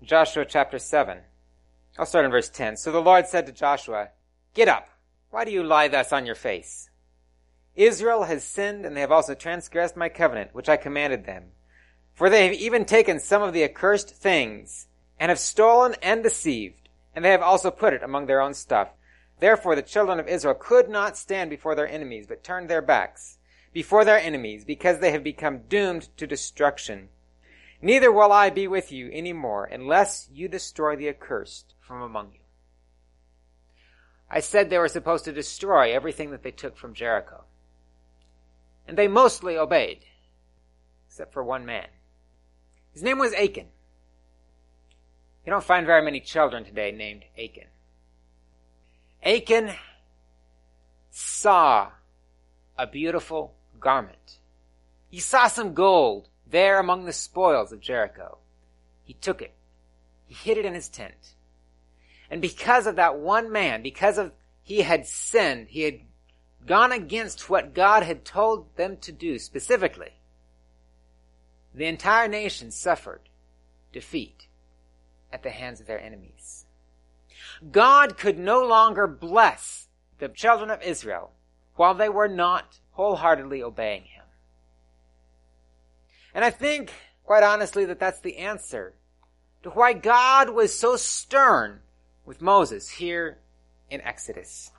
Joshua 0.02 0.46
chapter 0.46 0.78
7. 0.78 1.18
I'll 1.98 2.06
start 2.06 2.24
in 2.24 2.30
verse 2.30 2.48
10. 2.48 2.76
So 2.76 2.90
the 2.90 3.02
Lord 3.02 3.26
said 3.26 3.46
to 3.46 3.52
Joshua, 3.52 4.08
Get 4.54 4.68
up. 4.68 4.88
Why 5.30 5.44
do 5.44 5.50
you 5.50 5.62
lie 5.62 5.88
thus 5.88 6.12
on 6.12 6.26
your 6.26 6.34
face? 6.34 6.90
Israel 7.76 8.24
has 8.24 8.44
sinned 8.44 8.86
and 8.86 8.96
they 8.96 9.00
have 9.00 9.12
also 9.12 9.34
transgressed 9.34 9.96
my 9.96 10.08
covenant, 10.08 10.54
which 10.54 10.68
I 10.68 10.76
commanded 10.76 11.26
them. 11.26 11.46
For 12.14 12.30
they 12.30 12.44
have 12.46 12.54
even 12.54 12.84
taken 12.84 13.18
some 13.18 13.42
of 13.42 13.52
the 13.52 13.64
accursed 13.64 14.10
things 14.10 14.86
and 15.18 15.28
have 15.28 15.38
stolen 15.38 15.96
and 16.02 16.22
deceived, 16.22 16.88
and 17.14 17.24
they 17.24 17.30
have 17.30 17.42
also 17.42 17.70
put 17.70 17.92
it 17.92 18.02
among 18.02 18.26
their 18.26 18.40
own 18.40 18.54
stuff. 18.54 18.90
Therefore 19.40 19.74
the 19.74 19.82
children 19.82 20.20
of 20.20 20.28
Israel 20.28 20.54
could 20.54 20.88
not 20.88 21.16
stand 21.16 21.50
before 21.50 21.74
their 21.74 21.88
enemies, 21.88 22.26
but 22.26 22.44
turned 22.44 22.70
their 22.70 22.82
backs 22.82 23.33
before 23.74 24.04
their 24.04 24.18
enemies, 24.18 24.64
because 24.64 25.00
they 25.00 25.10
have 25.10 25.24
become 25.24 25.62
doomed 25.68 26.08
to 26.16 26.26
destruction. 26.26 27.08
Neither 27.82 28.10
will 28.10 28.32
I 28.32 28.48
be 28.48 28.66
with 28.66 28.90
you 28.90 29.10
any 29.12 29.34
more, 29.34 29.64
unless 29.64 30.30
you 30.32 30.48
destroy 30.48 30.96
the 30.96 31.08
accursed 31.08 31.74
from 31.80 32.00
among 32.00 32.32
you. 32.32 32.38
I 34.30 34.40
said 34.40 34.70
they 34.70 34.78
were 34.78 34.88
supposed 34.88 35.24
to 35.26 35.32
destroy 35.32 35.92
everything 35.92 36.30
that 36.30 36.42
they 36.42 36.52
took 36.52 36.76
from 36.78 36.94
Jericho. 36.94 37.44
And 38.88 38.96
they 38.96 39.08
mostly 39.08 39.58
obeyed, 39.58 40.04
except 41.08 41.32
for 41.32 41.42
one 41.42 41.66
man. 41.66 41.88
His 42.92 43.02
name 43.02 43.18
was 43.18 43.34
Achan. 43.34 43.66
You 45.44 45.50
don't 45.50 45.64
find 45.64 45.84
very 45.84 46.02
many 46.02 46.20
children 46.20 46.64
today 46.64 46.92
named 46.92 47.24
Achan. 47.36 47.68
Achan 49.24 49.74
saw 51.10 51.90
a 52.78 52.86
beautiful 52.86 53.54
garment. 53.80 54.38
He 55.10 55.20
saw 55.20 55.46
some 55.48 55.74
gold 55.74 56.28
there 56.46 56.78
among 56.78 57.04
the 57.04 57.12
spoils 57.12 57.72
of 57.72 57.80
Jericho. 57.80 58.38
He 59.04 59.14
took 59.14 59.42
it. 59.42 59.54
He 60.26 60.34
hid 60.34 60.58
it 60.58 60.64
in 60.64 60.74
his 60.74 60.88
tent. 60.88 61.34
And 62.30 62.40
because 62.40 62.86
of 62.86 62.96
that 62.96 63.18
one 63.18 63.52
man, 63.52 63.82
because 63.82 64.18
of 64.18 64.32
he 64.62 64.82
had 64.82 65.06
sinned, 65.06 65.68
he 65.68 65.82
had 65.82 66.00
gone 66.66 66.90
against 66.90 67.50
what 67.50 67.74
God 67.74 68.02
had 68.02 68.24
told 68.24 68.74
them 68.76 68.96
to 68.98 69.12
do 69.12 69.38
specifically, 69.38 70.12
the 71.74 71.86
entire 71.86 72.28
nation 72.28 72.70
suffered 72.70 73.28
defeat 73.92 74.46
at 75.32 75.42
the 75.42 75.50
hands 75.50 75.80
of 75.80 75.86
their 75.86 76.00
enemies. 76.00 76.64
God 77.70 78.16
could 78.16 78.38
no 78.38 78.64
longer 78.64 79.06
bless 79.06 79.88
the 80.18 80.28
children 80.28 80.70
of 80.70 80.82
Israel 80.82 81.32
while 81.76 81.94
they 81.94 82.08
were 82.08 82.28
not 82.28 82.78
wholeheartedly 82.94 83.62
obeying 83.62 84.02
him. 84.02 84.24
And 86.34 86.44
I 86.44 86.50
think, 86.50 86.92
quite 87.24 87.42
honestly, 87.42 87.84
that 87.84 88.00
that's 88.00 88.20
the 88.20 88.38
answer 88.38 88.94
to 89.62 89.70
why 89.70 89.92
God 89.92 90.50
was 90.50 90.76
so 90.76 90.96
stern 90.96 91.80
with 92.24 92.40
Moses 92.40 92.88
here 92.88 93.38
in 93.90 94.00
Exodus. 94.00 94.70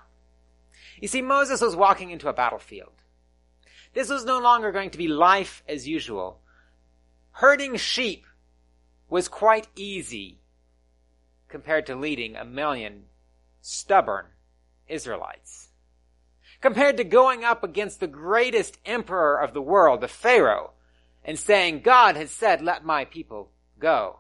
You 1.00 1.08
see, 1.08 1.22
Moses 1.22 1.62
was 1.62 1.76
walking 1.76 2.10
into 2.10 2.30
a 2.30 2.34
battlefield. 2.34 2.92
This 3.94 4.10
was 4.10 4.26
no 4.26 4.40
longer 4.40 4.72
going 4.72 4.90
to 4.92 4.98
be 4.98 5.08
life 5.08 5.64
as 5.68 5.88
usual. 5.88 6.40
Herding 7.32 7.76
sheep 7.76 8.26
was 9.10 9.28
quite 9.28 9.68
easy 9.76 10.40
compared 11.50 11.86
to 11.88 11.96
leading 11.96 12.36
a 12.36 12.46
million 12.46 13.04
stubborn 13.62 14.26
Israelites. 14.88 15.70
Compared 16.62 16.98
to 16.98 17.04
going 17.04 17.44
up 17.44 17.64
against 17.64 18.00
the 18.00 18.08
greatest 18.08 18.78
emperor 18.86 19.40
of 19.40 19.54
the 19.54 19.62
world, 19.62 20.02
the 20.02 20.08
Pharaoh, 20.08 20.72
and 21.24 21.38
saying, 21.38 21.82
God 21.82 22.16
has 22.16 22.32
said, 22.32 22.62
let 22.62 22.86
my 22.86 23.06
people 23.06 23.52
go. 23.80 24.20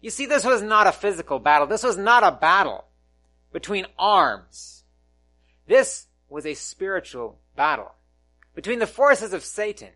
You 0.00 0.10
see, 0.10 0.26
this 0.26 0.44
was 0.44 0.62
not 0.62 0.86
a 0.86 0.92
physical 0.92 1.38
battle. 1.38 1.66
This 1.66 1.84
was 1.84 1.96
not 1.96 2.24
a 2.24 2.32
battle 2.32 2.86
between 3.52 3.86
arms. 3.98 4.82
This 5.66 6.06
was 6.28 6.44
a 6.44 6.54
spiritual 6.54 7.38
battle 7.54 7.92
between 8.54 8.80
the 8.80 8.86
forces 8.86 9.32
of 9.32 9.44
Satan 9.44 9.90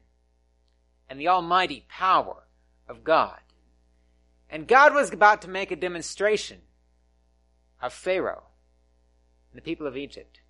and 1.10 1.20
the 1.20 1.28
almighty 1.28 1.84
power 1.88 2.44
of 2.88 3.02
God. 3.02 3.40
And 4.48 4.68
God 4.68 4.94
was 4.94 5.12
about 5.12 5.42
to 5.42 5.50
make 5.50 5.70
a 5.72 5.76
demonstration 5.76 6.60
of 7.82 7.92
Pharaoh 7.92 8.44
and 9.50 9.58
the 9.58 9.64
people 9.64 9.86
of 9.86 9.96
Egypt. 9.96 10.40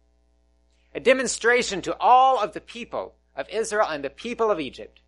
A 0.97 1.00
demonstration 1.00 1.83
to 1.83 1.95
all 2.00 2.41
of 2.41 2.55
the 2.55 2.61
people 2.61 3.17
of 3.37 3.47
Israel 3.50 3.87
and 3.87 4.03
the 4.03 4.09
people 4.09 4.50
of 4.50 4.59
Egypt 4.59 5.00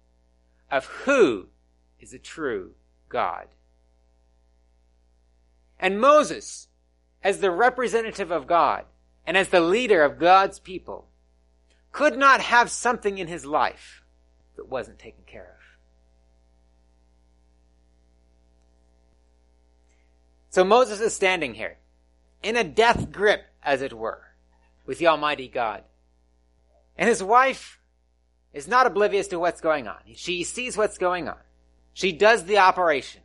of 0.70 0.84
who 0.84 1.46
is 1.98 2.10
the 2.10 2.18
true 2.18 2.72
God. 3.08 3.46
And 5.80 5.98
Moses, 5.98 6.68
as 7.24 7.40
the 7.40 7.50
representative 7.50 8.30
of 8.30 8.46
God 8.46 8.84
and 9.26 9.34
as 9.34 9.48
the 9.48 9.62
leader 9.62 10.04
of 10.04 10.18
God's 10.18 10.58
people, 10.58 11.08
could 11.90 12.18
not 12.18 12.42
have 12.42 12.70
something 12.70 13.16
in 13.16 13.26
his 13.26 13.46
life 13.46 14.04
that 14.56 14.68
wasn't 14.68 14.98
taken 14.98 15.24
care 15.26 15.56
of. 15.56 15.78
So 20.50 20.64
Moses 20.64 21.00
is 21.00 21.14
standing 21.14 21.54
here 21.54 21.78
in 22.42 22.56
a 22.56 22.64
death 22.64 23.10
grip, 23.10 23.44
as 23.62 23.80
it 23.80 23.94
were, 23.94 24.27
with 24.88 24.98
the 24.98 25.06
Almighty 25.06 25.48
God. 25.48 25.84
And 26.96 27.10
his 27.10 27.22
wife 27.22 27.78
is 28.54 28.66
not 28.66 28.86
oblivious 28.86 29.28
to 29.28 29.38
what's 29.38 29.60
going 29.60 29.86
on. 29.86 29.98
She 30.14 30.42
sees 30.42 30.78
what's 30.78 30.96
going 30.96 31.28
on. 31.28 31.36
She 31.92 32.10
does 32.10 32.44
the 32.44 32.56
operation. 32.56 33.20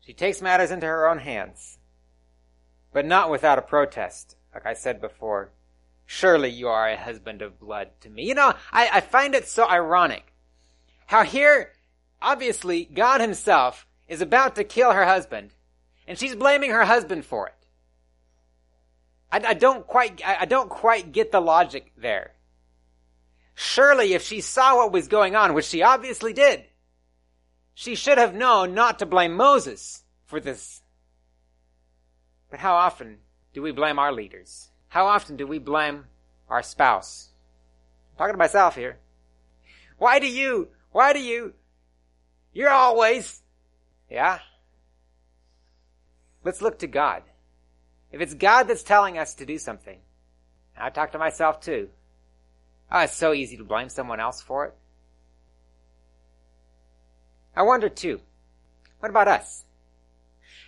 She 0.00 0.14
takes 0.14 0.40
matters 0.40 0.70
into 0.70 0.86
her 0.86 1.06
own 1.06 1.18
hands, 1.18 1.78
but 2.90 3.04
not 3.04 3.30
without 3.30 3.58
a 3.58 3.62
protest. 3.62 4.34
Like 4.54 4.64
I 4.64 4.72
said 4.72 5.02
before, 5.02 5.52
surely 6.06 6.48
you 6.48 6.68
are 6.68 6.88
a 6.88 6.96
husband 6.96 7.42
of 7.42 7.60
blood 7.60 7.90
to 8.00 8.08
me. 8.08 8.26
You 8.26 8.34
know, 8.34 8.54
I, 8.72 8.88
I 8.94 9.00
find 9.02 9.34
it 9.34 9.46
so 9.46 9.68
ironic 9.68 10.32
how 11.04 11.22
here, 11.22 11.72
obviously, 12.22 12.86
God 12.86 13.20
himself 13.20 13.86
is 14.08 14.22
about 14.22 14.54
to 14.56 14.64
kill 14.64 14.92
her 14.92 15.04
husband, 15.04 15.50
and 16.06 16.18
she's 16.18 16.34
blaming 16.34 16.70
her 16.70 16.86
husband 16.86 17.26
for 17.26 17.46
it. 17.46 17.57
I, 19.30 19.40
I 19.48 19.54
don't 19.54 19.86
quite, 19.86 20.22
I, 20.24 20.38
I 20.40 20.44
don't 20.44 20.70
quite 20.70 21.12
get 21.12 21.32
the 21.32 21.40
logic 21.40 21.92
there. 21.96 22.32
Surely 23.54 24.14
if 24.14 24.22
she 24.22 24.40
saw 24.40 24.76
what 24.76 24.92
was 24.92 25.08
going 25.08 25.34
on, 25.34 25.54
which 25.54 25.66
she 25.66 25.82
obviously 25.82 26.32
did, 26.32 26.64
she 27.74 27.94
should 27.94 28.18
have 28.18 28.34
known 28.34 28.74
not 28.74 28.98
to 28.98 29.06
blame 29.06 29.34
Moses 29.34 30.04
for 30.26 30.40
this. 30.40 30.82
But 32.50 32.60
how 32.60 32.74
often 32.76 33.18
do 33.52 33.62
we 33.62 33.72
blame 33.72 33.98
our 33.98 34.12
leaders? 34.12 34.70
How 34.88 35.06
often 35.06 35.36
do 35.36 35.46
we 35.46 35.58
blame 35.58 36.04
our 36.48 36.62
spouse? 36.62 37.30
I'm 38.12 38.18
talking 38.18 38.34
to 38.34 38.38
myself 38.38 38.74
here. 38.74 38.98
Why 39.98 40.18
do 40.18 40.26
you, 40.26 40.68
why 40.92 41.12
do 41.12 41.20
you, 41.20 41.54
you're 42.52 42.70
always, 42.70 43.42
yeah? 44.10 44.38
Let's 46.44 46.62
look 46.62 46.78
to 46.78 46.86
God. 46.86 47.22
If 48.10 48.20
it's 48.20 48.34
God 48.34 48.64
that's 48.64 48.82
telling 48.82 49.18
us 49.18 49.34
to 49.34 49.46
do 49.46 49.58
something, 49.58 49.98
I 50.76 50.90
talk 50.90 51.12
to 51.12 51.18
myself 51.18 51.60
too. 51.60 51.88
Oh, 52.90 53.00
it's 53.00 53.14
so 53.14 53.32
easy 53.32 53.56
to 53.56 53.64
blame 53.64 53.88
someone 53.88 54.20
else 54.20 54.40
for 54.40 54.64
it. 54.66 54.74
I 57.54 57.62
wonder 57.62 57.88
too, 57.88 58.20
what 59.00 59.10
about 59.10 59.28
us? 59.28 59.64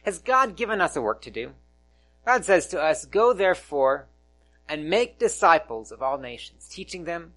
Has 0.05 0.19
God 0.19 0.57
given 0.57 0.81
us 0.81 0.97
a 0.97 1.03
work 1.03 1.23
to 1.23 1.31
do? 1.31 1.53
God 2.27 2.45
says 2.45 2.67
to 2.69 2.81
us, 2.81 3.05
Go 3.05 3.33
therefore 3.33 4.09
and 4.69 4.89
make 4.89 5.19
disciples 5.19 5.93
of 5.93 6.03
all 6.03 6.19
nations, 6.19 6.69
teaching 6.69 7.05
them, 7.05 7.33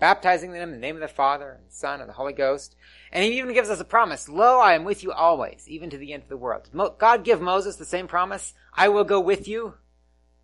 baptizing 0.00 0.50
them 0.50 0.70
in 0.70 0.72
the 0.72 0.78
name 0.78 0.96
of 0.96 1.02
the 1.02 1.08
Father 1.08 1.52
and 1.52 1.68
the 1.68 1.74
Son 1.74 2.00
and 2.00 2.08
the 2.08 2.14
Holy 2.14 2.32
Ghost. 2.32 2.74
And 3.12 3.22
he 3.22 3.38
even 3.38 3.54
gives 3.54 3.68
us 3.68 3.80
a 3.80 3.84
promise, 3.84 4.28
Lo, 4.28 4.58
I 4.58 4.74
am 4.74 4.84
with 4.84 5.04
you 5.04 5.12
always, 5.12 5.68
even 5.68 5.90
to 5.90 5.98
the 5.98 6.12
end 6.12 6.24
of 6.24 6.28
the 6.28 6.36
world. 6.36 6.70
God 6.98 7.22
give 7.22 7.40
Moses 7.40 7.76
the 7.76 7.84
same 7.84 8.08
promise? 8.08 8.54
I 8.74 8.88
will 8.88 9.04
go 9.04 9.20
with 9.20 9.46
you. 9.46 9.74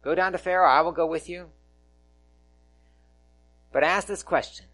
Go 0.02 0.14
down 0.14 0.32
to 0.32 0.38
Pharaoh, 0.38 0.70
I 0.70 0.82
will 0.82 0.92
go 0.92 1.06
with 1.06 1.28
you. 1.28 1.48
But 3.72 3.82
ask 3.82 4.06
this 4.06 4.22
question. 4.22 4.66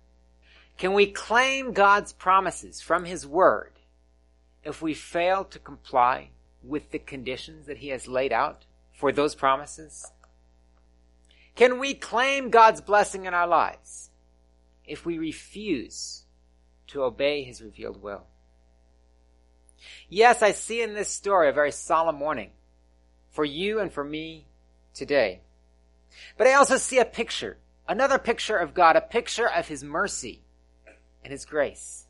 Can 0.76 0.92
we 0.92 1.06
claim 1.06 1.72
God's 1.72 2.12
promises 2.12 2.80
from 2.80 3.04
His 3.04 3.26
Word 3.26 3.72
if 4.64 4.82
we 4.82 4.94
fail 4.94 5.44
to 5.44 5.58
comply 5.58 6.30
with 6.62 6.90
the 6.90 6.98
conditions 6.98 7.66
that 7.66 7.78
He 7.78 7.88
has 7.88 8.08
laid 8.08 8.32
out 8.32 8.64
for 8.92 9.12
those 9.12 9.34
promises? 9.34 10.10
Can 11.54 11.78
we 11.78 11.94
claim 11.94 12.50
God's 12.50 12.80
blessing 12.80 13.26
in 13.26 13.34
our 13.34 13.46
lives 13.46 14.10
if 14.86 15.04
we 15.06 15.18
refuse 15.18 16.24
to 16.88 17.02
obey 17.02 17.42
His 17.42 17.62
revealed 17.62 18.02
will? 18.02 18.26
Yes, 20.08 20.42
I 20.42 20.52
see 20.52 20.82
in 20.82 20.94
this 20.94 21.08
story 21.08 21.48
a 21.48 21.52
very 21.52 21.72
solemn 21.72 22.20
warning 22.20 22.50
for 23.30 23.44
you 23.44 23.80
and 23.80 23.92
for 23.92 24.04
me 24.04 24.46
today. 24.94 25.40
But 26.36 26.46
I 26.46 26.54
also 26.54 26.76
see 26.76 26.98
a 26.98 27.04
picture, 27.04 27.58
another 27.88 28.18
picture 28.18 28.56
of 28.56 28.74
God, 28.74 28.96
a 28.96 29.00
picture 29.00 29.48
of 29.48 29.68
His 29.68 29.82
mercy 29.82 30.42
and 31.24 31.32
His 31.32 31.44
grace. 31.44 32.06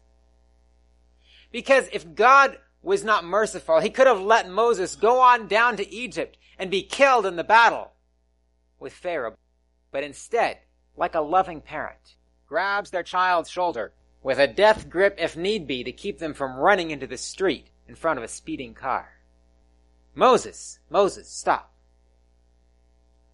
Because 1.50 1.88
if 1.92 2.14
God 2.14 2.58
was 2.82 3.04
not 3.04 3.24
merciful, 3.24 3.80
He 3.80 3.90
could 3.90 4.06
have 4.06 4.20
let 4.20 4.50
Moses 4.50 4.96
go 4.96 5.20
on 5.20 5.46
down 5.46 5.76
to 5.76 5.94
Egypt 5.94 6.36
and 6.58 6.70
be 6.70 6.82
killed 6.82 7.26
in 7.26 7.36
the 7.36 7.44
battle 7.44 7.92
with 8.78 8.92
Pharaoh. 8.92 9.36
But 9.90 10.04
instead, 10.04 10.58
like 10.96 11.14
a 11.14 11.20
loving 11.20 11.60
parent, 11.60 12.16
grabs 12.52 12.90
their 12.90 13.02
child's 13.02 13.48
shoulder 13.48 13.94
with 14.22 14.38
a 14.38 14.46
death 14.46 14.90
grip 14.90 15.14
if 15.18 15.34
need 15.34 15.66
be 15.66 15.82
to 15.82 15.90
keep 15.90 16.18
them 16.18 16.34
from 16.34 16.54
running 16.54 16.90
into 16.90 17.06
the 17.06 17.16
street 17.16 17.68
in 17.88 17.94
front 17.94 18.18
of 18.18 18.22
a 18.22 18.28
speeding 18.28 18.74
car. 18.74 19.08
Moses, 20.14 20.78
Moses, 20.90 21.30
stop. 21.30 21.72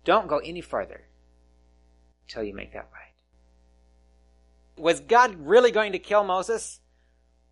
Don't 0.04 0.28
go 0.28 0.38
any 0.38 0.60
further 0.60 1.08
until 2.28 2.44
you 2.44 2.54
make 2.54 2.72
that 2.74 2.88
right. 2.92 3.12
Was 4.80 5.00
God 5.00 5.34
really 5.40 5.72
going 5.72 5.90
to 5.90 5.98
kill 5.98 6.22
Moses? 6.22 6.78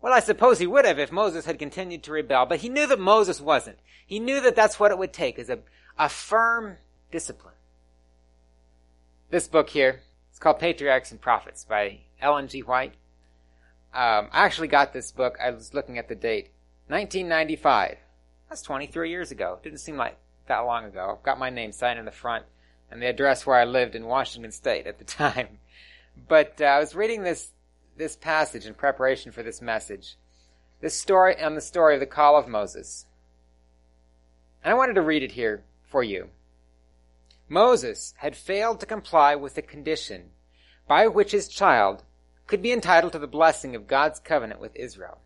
Well, 0.01 0.13
I 0.13 0.21
suppose 0.21 0.59
he 0.59 0.67
would 0.67 0.85
have 0.85 0.99
if 0.99 1.11
Moses 1.11 1.43
had 1.43 1.59
continued 1.59 2.03
to 2.03 2.13
rebel, 2.13 2.45
but 2.45 2.59
he 2.59 2.69
knew 2.69 2.87
that 2.87 2.97
Moses 2.97 3.41
wasn't. 3.41 3.79
He 4.05 4.21
knew 4.21 4.39
that 4.39 4.55
that's 4.55 4.79
what 4.79 4.91
it 4.91 4.97
would 4.97 5.11
take, 5.11 5.37
is 5.37 5.49
a, 5.49 5.59
a 5.99 6.07
firm 6.07 6.77
discipline. 7.11 7.55
This 9.31 9.49
book 9.49 9.69
here, 9.69 10.03
it's 10.37 10.43
called 10.43 10.59
Patriarchs 10.59 11.09
and 11.09 11.19
Prophets 11.19 11.65
by 11.67 12.01
Ellen 12.21 12.47
G. 12.47 12.59
White. 12.59 12.93
Um, 13.91 14.29
I 14.31 14.45
actually 14.45 14.67
got 14.67 14.93
this 14.93 15.11
book, 15.11 15.35
I 15.43 15.49
was 15.49 15.73
looking 15.73 15.97
at 15.97 16.09
the 16.09 16.13
date, 16.13 16.51
1995. 16.89 17.97
That's 18.47 18.61
23 18.61 19.09
years 19.09 19.31
ago. 19.31 19.57
Didn't 19.63 19.79
seem 19.79 19.97
like 19.97 20.15
that 20.45 20.59
long 20.59 20.85
ago. 20.85 21.15
I've 21.17 21.23
got 21.23 21.39
my 21.39 21.49
name 21.49 21.71
signed 21.71 21.97
in 21.97 22.05
the 22.05 22.11
front 22.11 22.45
and 22.91 23.01
the 23.01 23.07
address 23.07 23.47
where 23.47 23.55
I 23.55 23.63
lived 23.63 23.95
in 23.95 24.05
Washington 24.05 24.51
State 24.51 24.85
at 24.85 24.99
the 24.99 25.05
time. 25.05 25.57
But 26.27 26.61
uh, 26.61 26.65
I 26.65 26.77
was 26.77 26.93
reading 26.93 27.23
this 27.23 27.49
this 27.97 28.15
passage 28.15 28.67
in 28.67 28.75
preparation 28.75 29.31
for 29.31 29.41
this 29.41 29.59
message. 29.59 30.17
This 30.81 30.93
story 30.93 31.41
on 31.41 31.55
the 31.55 31.61
story 31.61 31.95
of 31.95 31.99
the 31.99 32.05
call 32.05 32.37
of 32.37 32.47
Moses. 32.47 33.07
And 34.63 34.71
I 34.71 34.77
wanted 34.77 34.93
to 34.93 35.01
read 35.01 35.23
it 35.23 35.31
here 35.31 35.63
for 35.81 36.03
you. 36.03 36.29
Moses 37.49 38.13
had 38.17 38.35
failed 38.35 38.79
to 38.79 38.85
comply 38.85 39.35
with 39.35 39.55
the 39.55 39.61
condition 39.61 40.31
by 40.87 41.07
which 41.07 41.31
his 41.31 41.47
child 41.47 42.03
could 42.45 42.61
be 42.61 42.71
entitled 42.71 43.13
to 43.13 43.19
the 43.19 43.27
blessing 43.27 43.75
of 43.75 43.87
God's 43.87 44.19
covenant 44.19 44.59
with 44.59 44.75
Israel. 44.75 45.19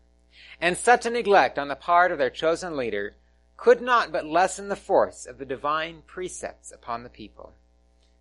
And 0.60 0.76
such 0.76 1.06
a 1.06 1.10
neglect 1.10 1.58
on 1.58 1.68
the 1.68 1.76
part 1.76 2.12
of 2.12 2.18
their 2.18 2.30
chosen 2.30 2.76
leader 2.76 3.14
could 3.56 3.80
not 3.80 4.10
but 4.10 4.26
lessen 4.26 4.68
the 4.68 4.76
force 4.76 5.26
of 5.26 5.38
the 5.38 5.44
divine 5.44 6.02
precepts 6.06 6.72
upon 6.72 7.02
the 7.02 7.08
people. 7.08 7.54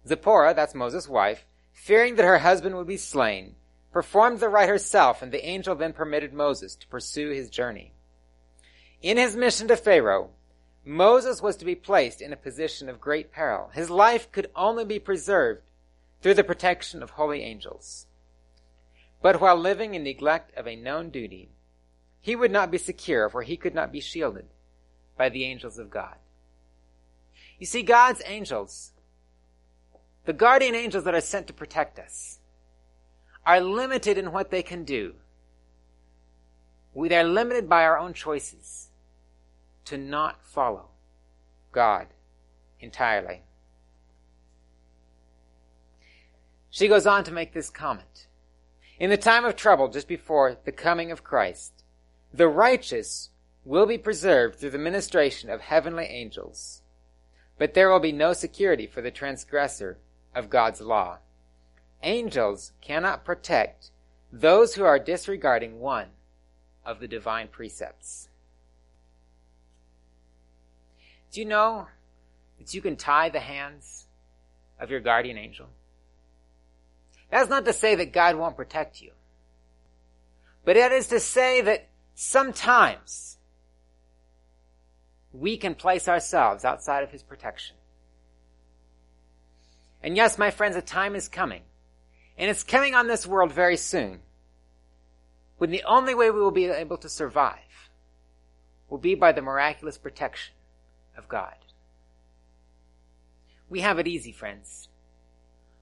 Zipporah, 0.08 0.54
that's 0.54 0.76
Moses' 0.76 1.08
wife, 1.08 1.46
fearing 1.72 2.16
that 2.16 2.26
her 2.26 2.40
husband 2.40 2.76
would 2.76 2.88
be 2.88 2.98
slain, 2.98 3.56
performed 3.92 4.40
the 4.40 4.50
rite 4.50 4.70
herself, 4.70 5.22
and 5.22 5.32
the 5.32 5.46
angel 5.46 5.76
then 5.76 5.94
permitted 5.94 6.34
Moses 6.34 6.76
to 6.76 6.88
pursue 6.88 7.30
his 7.30 7.50
journey. 7.50 7.94
In 9.02 9.18
his 9.18 9.36
mission 9.36 9.68
to 9.68 9.76
Pharaoh, 9.76 10.32
Moses 10.84 11.42
was 11.42 11.56
to 11.58 11.66
be 11.66 11.76
placed 11.76 12.22
in 12.22 12.34
a 12.34 12.38
position 12.38 12.90
of 12.90 13.00
great 13.00 13.32
peril. 13.32 13.70
His 13.74 13.90
life 13.90 14.32
could 14.32 14.50
only 14.56 14.84
be 14.84 14.98
preserved 15.00 15.62
through 16.22 16.34
the 16.34 16.44
protection 16.44 17.04
of 17.04 17.12
holy 17.12 17.44
angels. 17.44 18.08
But 19.22 19.40
while 19.40 19.56
living 19.56 19.94
in 19.94 20.04
neglect 20.04 20.56
of 20.58 20.68
a 20.68 20.76
known 20.76 21.12
duty, 21.12 21.50
he 22.20 22.36
would 22.36 22.52
not 22.52 22.72
be 22.72 22.80
secure, 22.80 23.30
for 23.30 23.44
he 23.44 23.58
could 23.58 23.76
not 23.76 23.92
be 23.92 24.00
shielded 24.00 24.48
by 25.18 25.30
the 25.30 25.44
angels 25.44 25.78
of 25.78 25.92
God. 25.92 26.16
You 27.60 27.68
see, 27.68 27.84
God's 27.84 28.24
angels, 28.26 28.92
the 30.26 30.34
guardian 30.34 30.74
angels 30.74 31.04
that 31.04 31.14
are 31.14 31.22
sent 31.22 31.46
to 31.48 31.54
protect 31.54 32.00
us, 32.00 32.40
are 33.46 33.62
limited 33.62 34.18
in 34.18 34.32
what 34.32 34.50
they 34.50 34.64
can 34.64 34.84
do. 34.84 35.14
We 36.94 37.14
are 37.14 37.24
limited 37.24 37.70
by 37.70 37.84
our 37.84 38.00
own 38.00 38.14
choices 38.14 38.81
to 39.86 39.98
not 39.98 40.44
follow 40.44 40.90
God 41.72 42.08
entirely. 42.80 43.42
She 46.70 46.88
goes 46.88 47.06
on 47.06 47.24
to 47.26 47.32
make 47.32 47.54
this 47.54 47.70
comment. 47.70 48.28
In 49.00 49.10
the 49.10 49.18
time 49.18 49.46
of 49.46 49.56
trouble 49.56 49.90
just 49.90 50.08
before 50.08 50.58
the 50.64 50.72
coming 50.72 51.12
of 51.12 51.24
Christ, 51.24 51.84
the 52.34 52.48
righteous 52.48 53.30
will 53.66 53.86
be 53.86 53.98
preserved 53.98 54.58
through 54.58 54.70
the 54.70 54.78
ministration 54.78 55.50
of 55.50 55.62
heavenly 55.62 56.06
angels, 56.06 56.82
but 57.58 57.74
there 57.74 57.90
will 57.90 58.00
be 58.00 58.12
no 58.12 58.34
security 58.34 58.88
for 58.88 59.02
the 59.02 59.12
transgressor 59.12 59.98
of 60.34 60.50
God's 60.50 60.82
law. 60.82 61.18
Angels 62.04 62.74
cannot 62.82 63.26
protect 63.26 63.92
those 64.32 64.76
who 64.76 64.84
are 64.84 64.98
disregarding 64.98 65.80
one 65.80 66.08
of 66.86 67.00
the 67.00 67.08
divine 67.08 67.48
precepts. 67.48 68.30
Do 71.32 71.40
you 71.40 71.46
know 71.46 71.88
that 72.60 72.74
you 72.74 72.82
can 72.82 72.96
tie 72.96 73.30
the 73.30 73.40
hands 73.40 74.08
of 74.80 74.90
your 74.90 75.00
guardian 75.00 75.38
angel? 75.38 75.68
That's 77.30 77.50
not 77.50 77.66
to 77.66 77.74
say 77.74 77.96
that 77.96 78.12
God 78.12 78.36
won't 78.36 78.58
protect 78.58 79.02
you. 79.02 79.12
But 80.66 80.78
it 80.78 80.92
is 80.92 81.08
to 81.08 81.20
say 81.20 81.62
that 81.62 81.88
Sometimes 82.24 83.38
we 85.34 85.58
can 85.58 85.74
place 85.74 86.08
ourselves 86.08 86.64
outside 86.64 87.04
of 87.04 87.10
his 87.10 87.24
protection. 87.24 87.76
And 90.04 90.16
yes, 90.16 90.38
my 90.38 90.52
friends, 90.52 90.76
a 90.76 90.84
time 90.84 91.16
is 91.16 91.28
coming. 91.28 91.62
And 92.38 92.50
it's 92.50 92.64
coming 92.64 92.94
on 92.94 93.08
this 93.08 93.26
world 93.26 93.52
very 93.52 93.76
soon. 93.76 94.20
When 95.58 95.72
the 95.72 95.84
only 95.84 96.14
way 96.14 96.32
we 96.32 96.40
will 96.40 96.52
be 96.52 96.66
able 96.66 96.98
to 96.98 97.10
survive 97.10 97.90
will 98.88 99.00
be 99.00 99.16
by 99.16 99.32
the 99.32 99.42
miraculous 99.42 99.98
protection 99.98 100.54
of 101.22 101.30
God. 101.30 101.56
We 103.70 103.82
have 103.82 104.00
it 104.00 104.08
easy, 104.08 104.32
friends. 104.32 104.90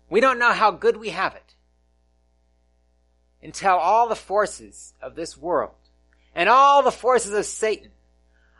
We 0.09 0.19
don't 0.19 0.37
know 0.37 0.51
how 0.51 0.71
good 0.71 0.97
we 0.97 1.09
have 1.09 1.33
it 1.35 1.55
until 3.41 3.77
all 3.77 4.09
the 4.09 4.15
forces 4.15 4.93
of 5.01 5.15
this 5.15 5.37
world 5.37 5.75
and 6.35 6.49
all 6.49 6.83
the 6.83 6.91
forces 6.91 7.31
of 7.31 7.45
Satan 7.45 7.91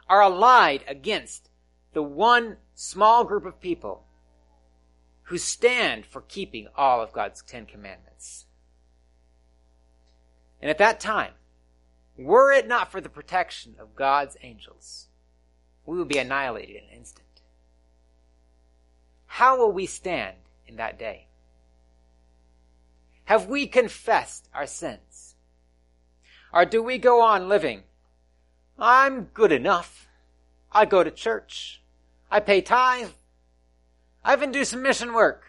are 0.08 0.22
allied 0.22 0.86
against 0.88 1.50
the 1.94 2.02
one 2.02 2.58
small 2.74 3.26
group 3.26 3.46
of 3.46 3.60
people 3.60 4.06
who 5.24 5.38
stand 5.38 6.06
for 6.06 6.22
keeping 6.22 6.68
all 6.78 7.02
of 7.02 7.12
God's 7.12 7.44
Ten 7.44 7.66
Commandments. 7.66 8.46
And 10.62 10.72
at 10.72 10.78
that 10.78 11.00
time, 11.00 11.34
were 12.18 12.52
it 12.52 12.68
not 12.68 12.92
for 12.92 13.00
the 13.00 13.10
protection 13.10 13.76
of 13.80 13.96
God's 13.96 14.38
angels, 14.42 15.09
we 15.90 15.98
would 15.98 16.08
be 16.08 16.20
annihilated 16.20 16.76
in 16.76 16.84
an 16.84 16.98
instant. 16.98 17.26
How 19.26 19.58
will 19.58 19.72
we 19.72 19.88
stand 19.88 20.36
in 20.68 20.76
that 20.76 21.00
day? 21.00 21.26
Have 23.26 23.48
we 23.48 23.66
confessed 23.66 24.48
our 24.54 24.68
sins? 24.68 25.34
Or 26.54 26.64
do 26.64 26.84
we 26.84 27.00
go 27.00 27.24
on 27.24 27.50
living? 27.50 27.84
I'm 28.78 29.24
good 29.34 29.52
enough. 29.52 30.08
I 30.72 30.86
go 30.86 31.04
to 31.04 31.10
church. 31.10 31.82
I 32.30 32.40
pay 32.40 32.62
tithe. 32.62 33.10
I 34.24 34.34
even 34.34 34.52
do 34.52 34.66
some 34.66 34.84
mission 34.84 35.12
work. 35.12 35.44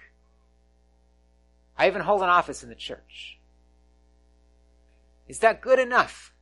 I 1.76 1.86
even 1.86 2.00
hold 2.00 2.22
an 2.22 2.30
office 2.30 2.62
in 2.62 2.70
the 2.70 2.74
church. 2.74 3.38
Is 5.28 5.40
that 5.40 5.60
good 5.60 5.78
enough 5.78 6.32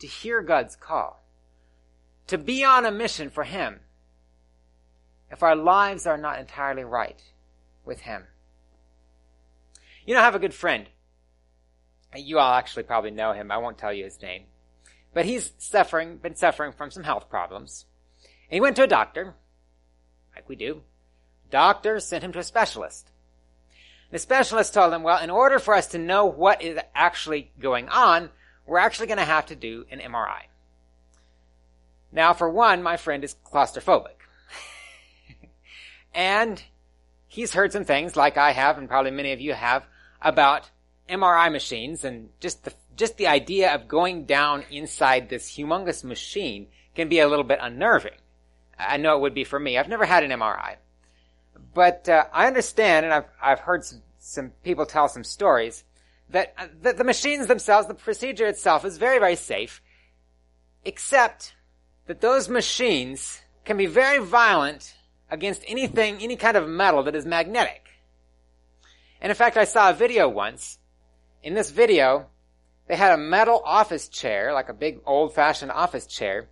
to 0.00 0.08
hear 0.08 0.42
God's 0.42 0.74
call? 0.74 1.23
To 2.28 2.38
be 2.38 2.64
on 2.64 2.86
a 2.86 2.90
mission 2.90 3.30
for 3.30 3.44
Him 3.44 3.80
if 5.30 5.42
our 5.42 5.56
lives 5.56 6.06
are 6.06 6.18
not 6.18 6.38
entirely 6.38 6.84
right 6.84 7.20
with 7.84 8.00
Him? 8.00 8.24
You 10.06 10.14
know, 10.14 10.20
I 10.20 10.24
have 10.24 10.34
a 10.34 10.40
good 10.40 10.54
friend. 10.54 10.86
You 12.14 12.38
all 12.38 12.54
actually 12.54 12.84
probably 12.84 13.10
know 13.10 13.32
him. 13.32 13.50
I 13.50 13.58
won't 13.58 13.78
tell 13.78 13.92
you 13.92 14.04
his 14.04 14.20
name. 14.22 14.44
But 15.12 15.24
he's 15.24 15.52
suffering, 15.58 16.18
been 16.18 16.36
suffering 16.36 16.72
from 16.72 16.90
some 16.90 17.04
health 17.04 17.28
problems. 17.28 17.86
And 18.22 18.54
he 18.56 18.60
went 18.60 18.76
to 18.76 18.84
a 18.84 18.88
doctor, 18.88 19.34
like 20.34 20.48
we 20.48 20.56
do. 20.56 20.82
Doctor 21.50 22.00
sent 22.00 22.24
him 22.24 22.32
to 22.32 22.38
a 22.40 22.44
specialist. 22.44 23.10
The 24.10 24.18
specialist 24.18 24.74
told 24.74 24.92
him, 24.92 25.02
well, 25.02 25.22
in 25.22 25.30
order 25.30 25.58
for 25.58 25.74
us 25.74 25.88
to 25.88 25.98
know 25.98 26.26
what 26.26 26.62
is 26.62 26.78
actually 26.94 27.50
going 27.58 27.88
on, 27.88 28.30
we're 28.66 28.78
actually 28.78 29.06
going 29.06 29.18
to 29.18 29.24
have 29.24 29.46
to 29.46 29.56
do 29.56 29.86
an 29.90 29.98
MRI. 29.98 30.42
Now, 32.14 32.32
for 32.32 32.48
one, 32.48 32.82
my 32.82 32.96
friend 32.96 33.24
is 33.24 33.34
claustrophobic. 33.44 34.14
and 36.14 36.62
he's 37.26 37.52
heard 37.52 37.72
some 37.72 37.84
things, 37.84 38.16
like 38.16 38.38
I 38.38 38.52
have, 38.52 38.78
and 38.78 38.88
probably 38.88 39.10
many 39.10 39.32
of 39.32 39.40
you 39.40 39.52
have, 39.52 39.84
about 40.22 40.70
MRI 41.08 41.50
machines 41.50 42.04
and 42.04 42.30
just 42.38 42.64
the, 42.64 42.72
just 42.96 43.16
the 43.16 43.26
idea 43.26 43.74
of 43.74 43.88
going 43.88 44.24
down 44.26 44.64
inside 44.70 45.28
this 45.28 45.56
humongous 45.56 46.04
machine 46.04 46.68
can 46.94 47.08
be 47.08 47.18
a 47.18 47.28
little 47.28 47.44
bit 47.44 47.58
unnerving. 47.60 48.14
I 48.78 48.96
know 48.96 49.16
it 49.16 49.20
would 49.20 49.34
be 49.34 49.44
for 49.44 49.58
me. 49.58 49.76
I've 49.76 49.88
never 49.88 50.04
had 50.04 50.22
an 50.22 50.30
MRI. 50.30 50.76
But 51.74 52.08
uh, 52.08 52.26
I 52.32 52.46
understand, 52.46 53.04
and 53.04 53.12
I've 53.12 53.26
I've 53.42 53.60
heard 53.60 53.84
some, 53.84 54.02
some 54.18 54.52
people 54.62 54.86
tell 54.86 55.08
some 55.08 55.24
stories 55.24 55.82
that, 56.30 56.54
uh, 56.56 56.68
that 56.82 56.96
the 56.96 57.04
machines 57.04 57.48
themselves, 57.48 57.88
the 57.88 57.94
procedure 57.94 58.46
itself, 58.46 58.84
is 58.84 58.98
very 58.98 59.18
very 59.18 59.36
safe, 59.36 59.82
except 60.84 61.54
that 62.06 62.20
those 62.20 62.48
machines 62.48 63.40
can 63.64 63.76
be 63.76 63.86
very 63.86 64.18
violent 64.18 64.94
against 65.30 65.64
anything, 65.66 66.18
any 66.20 66.36
kind 66.36 66.56
of 66.56 66.68
metal 66.68 67.02
that 67.04 67.14
is 67.14 67.24
magnetic. 67.24 67.86
And 69.20 69.30
in 69.30 69.36
fact, 69.36 69.56
I 69.56 69.64
saw 69.64 69.90
a 69.90 69.94
video 69.94 70.28
once. 70.28 70.78
In 71.42 71.54
this 71.54 71.70
video, 71.70 72.26
they 72.88 72.96
had 72.96 73.12
a 73.12 73.22
metal 73.22 73.62
office 73.64 74.08
chair, 74.08 74.52
like 74.52 74.68
a 74.68 74.74
big 74.74 75.00
old-fashioned 75.06 75.70
office 75.70 76.06
chair, 76.06 76.48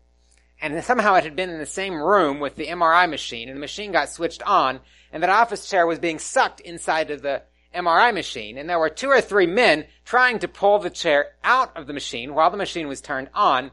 and 0.61 0.83
somehow 0.85 1.17
it 1.17 1.25
had 1.25 1.37
been 1.37 1.51
in 1.51 1.59
the 1.59 1.67
same 1.67 1.95
room 1.95 2.41
with 2.41 2.57
the 2.57 2.69
MRI 2.69 3.11
machine, 3.11 3.49
and 3.49 3.57
the 3.57 3.61
machine 3.61 3.93
got 3.93 4.09
switched 4.09 4.43
on, 4.45 4.81
and 5.13 5.23
that 5.23 5.31
office 5.31 5.69
chair 5.69 5.87
was 5.87 5.99
being 5.99 6.19
sucked 6.19 6.61
inside 6.61 7.11
of 7.11 7.21
the 7.21 7.43
MRI 7.75 8.15
machine, 8.15 8.57
and 8.57 8.69
there 8.69 8.79
were 8.79 8.89
two 8.89 9.09
or 9.09 9.21
three 9.21 9.47
men 9.47 9.85
trying 10.05 10.39
to 10.39 10.49
pull 10.49 10.79
the 10.79 10.91
chair 10.91 11.33
out 11.43 11.77
of 11.77 11.87
the 11.87 11.93
machine 11.93 12.35
while 12.35 12.51
the 12.51 12.57
machine 12.57 12.87
was 12.87 13.01
turned 13.01 13.29
on. 13.35 13.71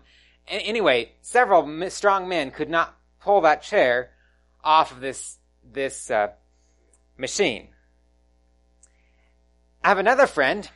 Anyway, 0.50 1.12
several 1.22 1.90
strong 1.90 2.28
men 2.28 2.52
could 2.52 2.70
not 2.70 2.98
pull 3.22 3.42
that 3.42 3.62
chair 3.62 4.12
off 4.64 4.92
of 4.92 5.00
this 5.00 5.38
this 5.64 6.10
uh, 6.10 6.30
machine. 7.18 7.70
I 9.84 9.90
have 9.90 10.00
another 10.00 10.26
friend 10.28 10.70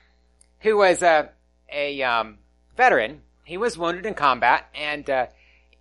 who 0.60 0.78
was 0.78 1.02
a 1.02 1.30
a 1.72 2.02
um, 2.04 2.38
veteran. 2.78 3.22
He 3.44 3.58
was 3.58 3.78
wounded 3.78 4.06
in 4.06 4.14
combat, 4.14 4.70
and 4.76 5.10
uh, 5.10 5.28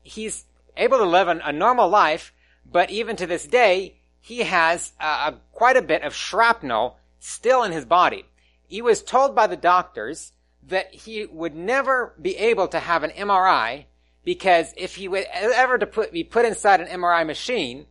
he's 0.02 0.46
able 0.76 0.98
to 0.98 1.05
live 1.05 1.28
an, 1.28 1.40
a 1.44 1.52
normal 1.52 1.88
life. 1.88 2.33
But 2.64 2.90
even 2.90 3.16
to 3.16 3.26
this 3.26 3.46
day, 3.46 3.96
he 4.20 4.38
has 4.38 4.92
uh, 4.98 5.33
quite 5.52 5.76
a 5.76 5.83
bit 5.83 6.02
of 6.02 6.14
shrapnel 6.14 6.96
still 7.18 7.62
in 7.62 7.72
his 7.72 7.85
body. 7.85 8.24
He 8.66 8.81
was 8.81 9.02
told 9.02 9.35
by 9.35 9.46
the 9.46 9.57
doctors 9.57 10.33
that 10.68 10.94
he 10.94 11.27
would 11.27 11.55
never 11.55 12.14
be 12.20 12.37
able 12.37 12.68
to 12.68 12.79
have 12.79 13.03
an 13.03 13.11
MRI 13.11 13.87
because 14.25 14.72
if 14.77 14.96
he 14.96 15.09
would 15.09 15.27
ever 15.33 15.79
to 15.79 15.87
put, 15.87 16.12
be 16.12 16.25
put 16.25 16.44
inside 16.44 16.81
an 16.81 17.01
MRI 17.01 17.27
machine 17.27 17.87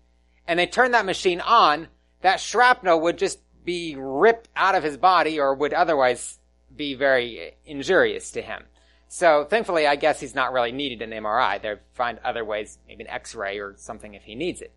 and 0.48 0.58
they 0.58 0.66
turn 0.66 0.92
that 0.92 1.06
machine 1.06 1.42
on, 1.42 1.88
that 2.22 2.40
shrapnel 2.40 3.02
would 3.02 3.18
just 3.18 3.40
be 3.64 3.96
ripped 3.98 4.50
out 4.56 4.76
of 4.76 4.84
his 4.84 4.98
body 4.98 5.40
or 5.40 5.54
would 5.54 5.74
otherwise 5.74 6.40
be 6.76 6.94
very 6.94 7.54
injurious 7.66 8.32
to 8.32 8.42
him. 8.42 8.64
So 9.08 9.44
thankfully, 9.44 9.86
I 9.86 9.98
guess 9.98 10.22
he's 10.22 10.36
not 10.36 10.54
really 10.54 10.72
needed 10.72 11.02
an 11.02 11.12
MRI. 11.12 11.62
They 11.62 11.76
find 11.94 12.18
other 12.20 12.46
ways, 12.46 12.80
maybe 12.88 13.04
an 13.04 13.10
X-ray 13.10 13.60
or 13.60 13.76
something 13.78 14.14
if 14.14 14.24
he 14.24 14.36
needs 14.36 14.62
it 14.62 14.74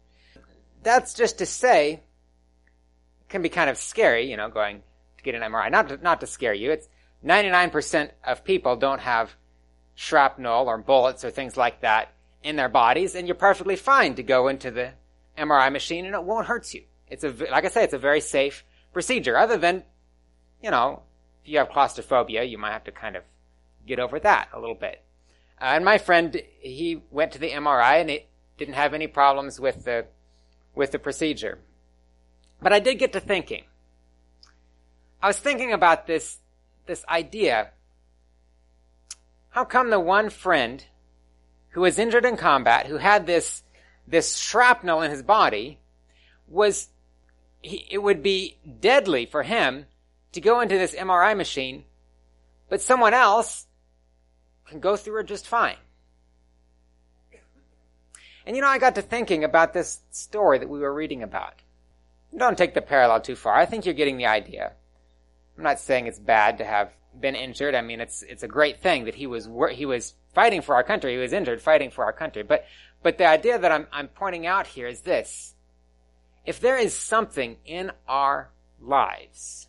that's 0.85 1.15
just 1.15 1.39
to 1.39 1.47
say, 1.47 1.95
it 1.95 3.29
can 3.29 3.43
be 3.43 3.49
kind 3.49 3.69
of 3.69 3.77
scary, 3.77 4.31
you 4.31 4.37
know, 4.37 4.49
going 4.49 4.83
to 5.17 5.25
get 5.25 5.35
an 5.35 5.43
MRI. 5.43 5.71
Not 5.71 5.89
to, 5.89 5.97
not 5.97 6.21
to 6.21 6.27
scare 6.29 6.55
you. 6.55 6.71
It's 6.71 6.89
99% 7.25 8.11
of 8.25 8.45
people 8.45 8.77
don't 8.77 9.01
have 9.01 9.35
shrapnel 9.95 10.69
or 10.69 10.79
bullets 10.79 11.25
or 11.25 11.31
things 11.31 11.57
like 11.57 11.81
that 11.81 12.13
in 12.43 12.57
their 12.57 12.69
bodies, 12.69 13.15
and 13.15 13.27
you're 13.27 13.35
perfectly 13.35 13.77
fine 13.77 14.15
to 14.17 14.23
go 14.23 14.49
into 14.49 14.71
the 14.71 14.93
MRI 15.39 15.73
machine 15.73 16.05
and 16.05 16.15
it 16.15 16.23
won't 16.23 16.47
hurt 16.47 16.75
you. 16.75 16.83
It's 17.09 17.25
a, 17.25 17.31
like 17.31 17.65
I 17.65 17.69
say, 17.69 17.85
it's 17.85 17.95
a 17.95 17.99
very 17.99 18.21
safe 18.21 18.65
procedure, 18.93 19.37
other 19.37 19.57
than, 19.57 19.83
you 20.63 20.71
know, 20.71 21.03
if 21.43 21.49
you 21.49 21.59
have 21.59 21.71
claustrophobia, 21.71 22.45
you 22.45 22.59
might 22.59 22.73
have 22.73 22.85
to 22.85 22.93
kind 22.93 23.17
of 23.17 23.23
get 23.87 23.99
over 23.99 24.19
that 24.19 24.49
a 24.53 24.61
little 24.61 24.75
bit. 24.75 25.03
Uh, 25.61 25.65
and 25.65 25.85
my 25.85 25.99
friend, 25.99 26.41
he 26.61 27.03
went 27.11 27.33
to 27.33 27.39
the 27.39 27.51
MRI 27.51 28.01
and 28.01 28.11
it 28.11 28.29
didn't 28.59 28.75
have 28.75 28.95
any 28.95 29.07
problems 29.07 29.61
with 29.61 29.85
the 29.85 30.07
with 30.75 30.91
the 30.91 30.99
procedure. 30.99 31.59
But 32.61 32.73
I 32.73 32.81
did 32.81 32.99
get 32.99 33.13
to 33.13 33.21
thinking. 33.21 33.65
I 35.23 35.29
was 35.29 35.39
thinking 35.39 35.73
about 35.73 36.07
this, 36.07 36.39
this 36.87 37.05
idea. 37.09 37.71
How 39.51 39.65
come 39.65 39.91
the 39.91 40.01
one 40.01 40.31
friend 40.31 40.85
who 41.71 41.81
was 41.81 41.99
injured 41.99 42.25
in 42.25 42.37
combat, 42.37 42.87
who 42.87 42.97
had 42.97 43.27
this, 43.27 43.63
this 44.07 44.37
shrapnel 44.37 45.03
in 45.03 45.11
his 45.11 45.23
body, 45.23 45.79
was, 46.49 46.89
he, 47.63 47.87
it 47.91 47.99
would 47.99 48.23
be 48.23 48.59
deadly 48.81 49.27
for 49.27 49.43
him 49.43 49.87
to 50.33 50.41
go 50.41 50.61
into 50.61 50.77
this 50.77 50.95
MRI 50.95 51.37
machine, 51.37 51.85
but 52.69 52.81
someone 52.81 53.15
else 53.15 53.67
can 54.67 54.81
go 54.81 54.97
through 54.97 55.21
it 55.21 55.27
just 55.27 55.47
fine. 55.47 55.77
And 58.47 58.57
you 58.57 58.63
know, 58.63 58.69
I 58.69 58.79
got 58.79 58.97
to 58.97 59.03
thinking 59.03 59.45
about 59.45 59.73
this 59.73 60.01
story 60.11 60.59
that 60.59 60.69
we 60.69 60.81
were 60.81 60.93
reading 60.93 61.23
about. 61.23 61.55
Don't 62.37 62.59
take 62.59 62.75
the 62.75 62.83
parallel 62.83 63.21
too 63.21 63.37
far. 63.37 63.55
I 63.55 63.65
think 63.65 63.85
you're 63.85 63.95
getting 63.95 64.17
the 64.17 64.27
idea. 64.27 64.73
I'm 65.57 65.65
not 65.65 65.79
saying 65.79 66.07
it's 66.07 66.19
bad 66.19 66.59
to 66.59 66.65
have 66.65 66.93
been 67.19 67.35
injured. 67.35 67.75
I 67.75 67.81
mean, 67.81 68.01
it's 68.01 68.23
it's 68.23 68.43
a 68.43 68.49
great 68.49 68.81
thing 68.81 69.05
that 69.05 69.15
he 69.15 69.27
was 69.27 69.49
he 69.73 69.87
was 69.87 70.15
fighting 70.35 70.63
for 70.63 70.75
our 70.75 70.83
country. 70.83 71.13
He 71.13 71.19
was 71.19 71.33
injured 71.33 71.63
fighting 71.63 71.91
for 71.91 72.05
our 72.05 72.13
country. 72.13 72.43
But 72.43 72.65
but 73.03 73.19
the 73.19 73.27
idea 73.27 73.59
that 73.59 73.73
I'm 73.73 73.87
I'm 73.93 74.09
pointing 74.09 74.47
out 74.47 74.67
here 74.67 74.89
is 74.89 75.03
this: 75.03 75.55
if 76.45 76.61
there 76.61 76.77
is 76.77 76.97
something 76.97 77.59
in 77.65 77.93
our 78.09 78.51
lives, 78.81 79.69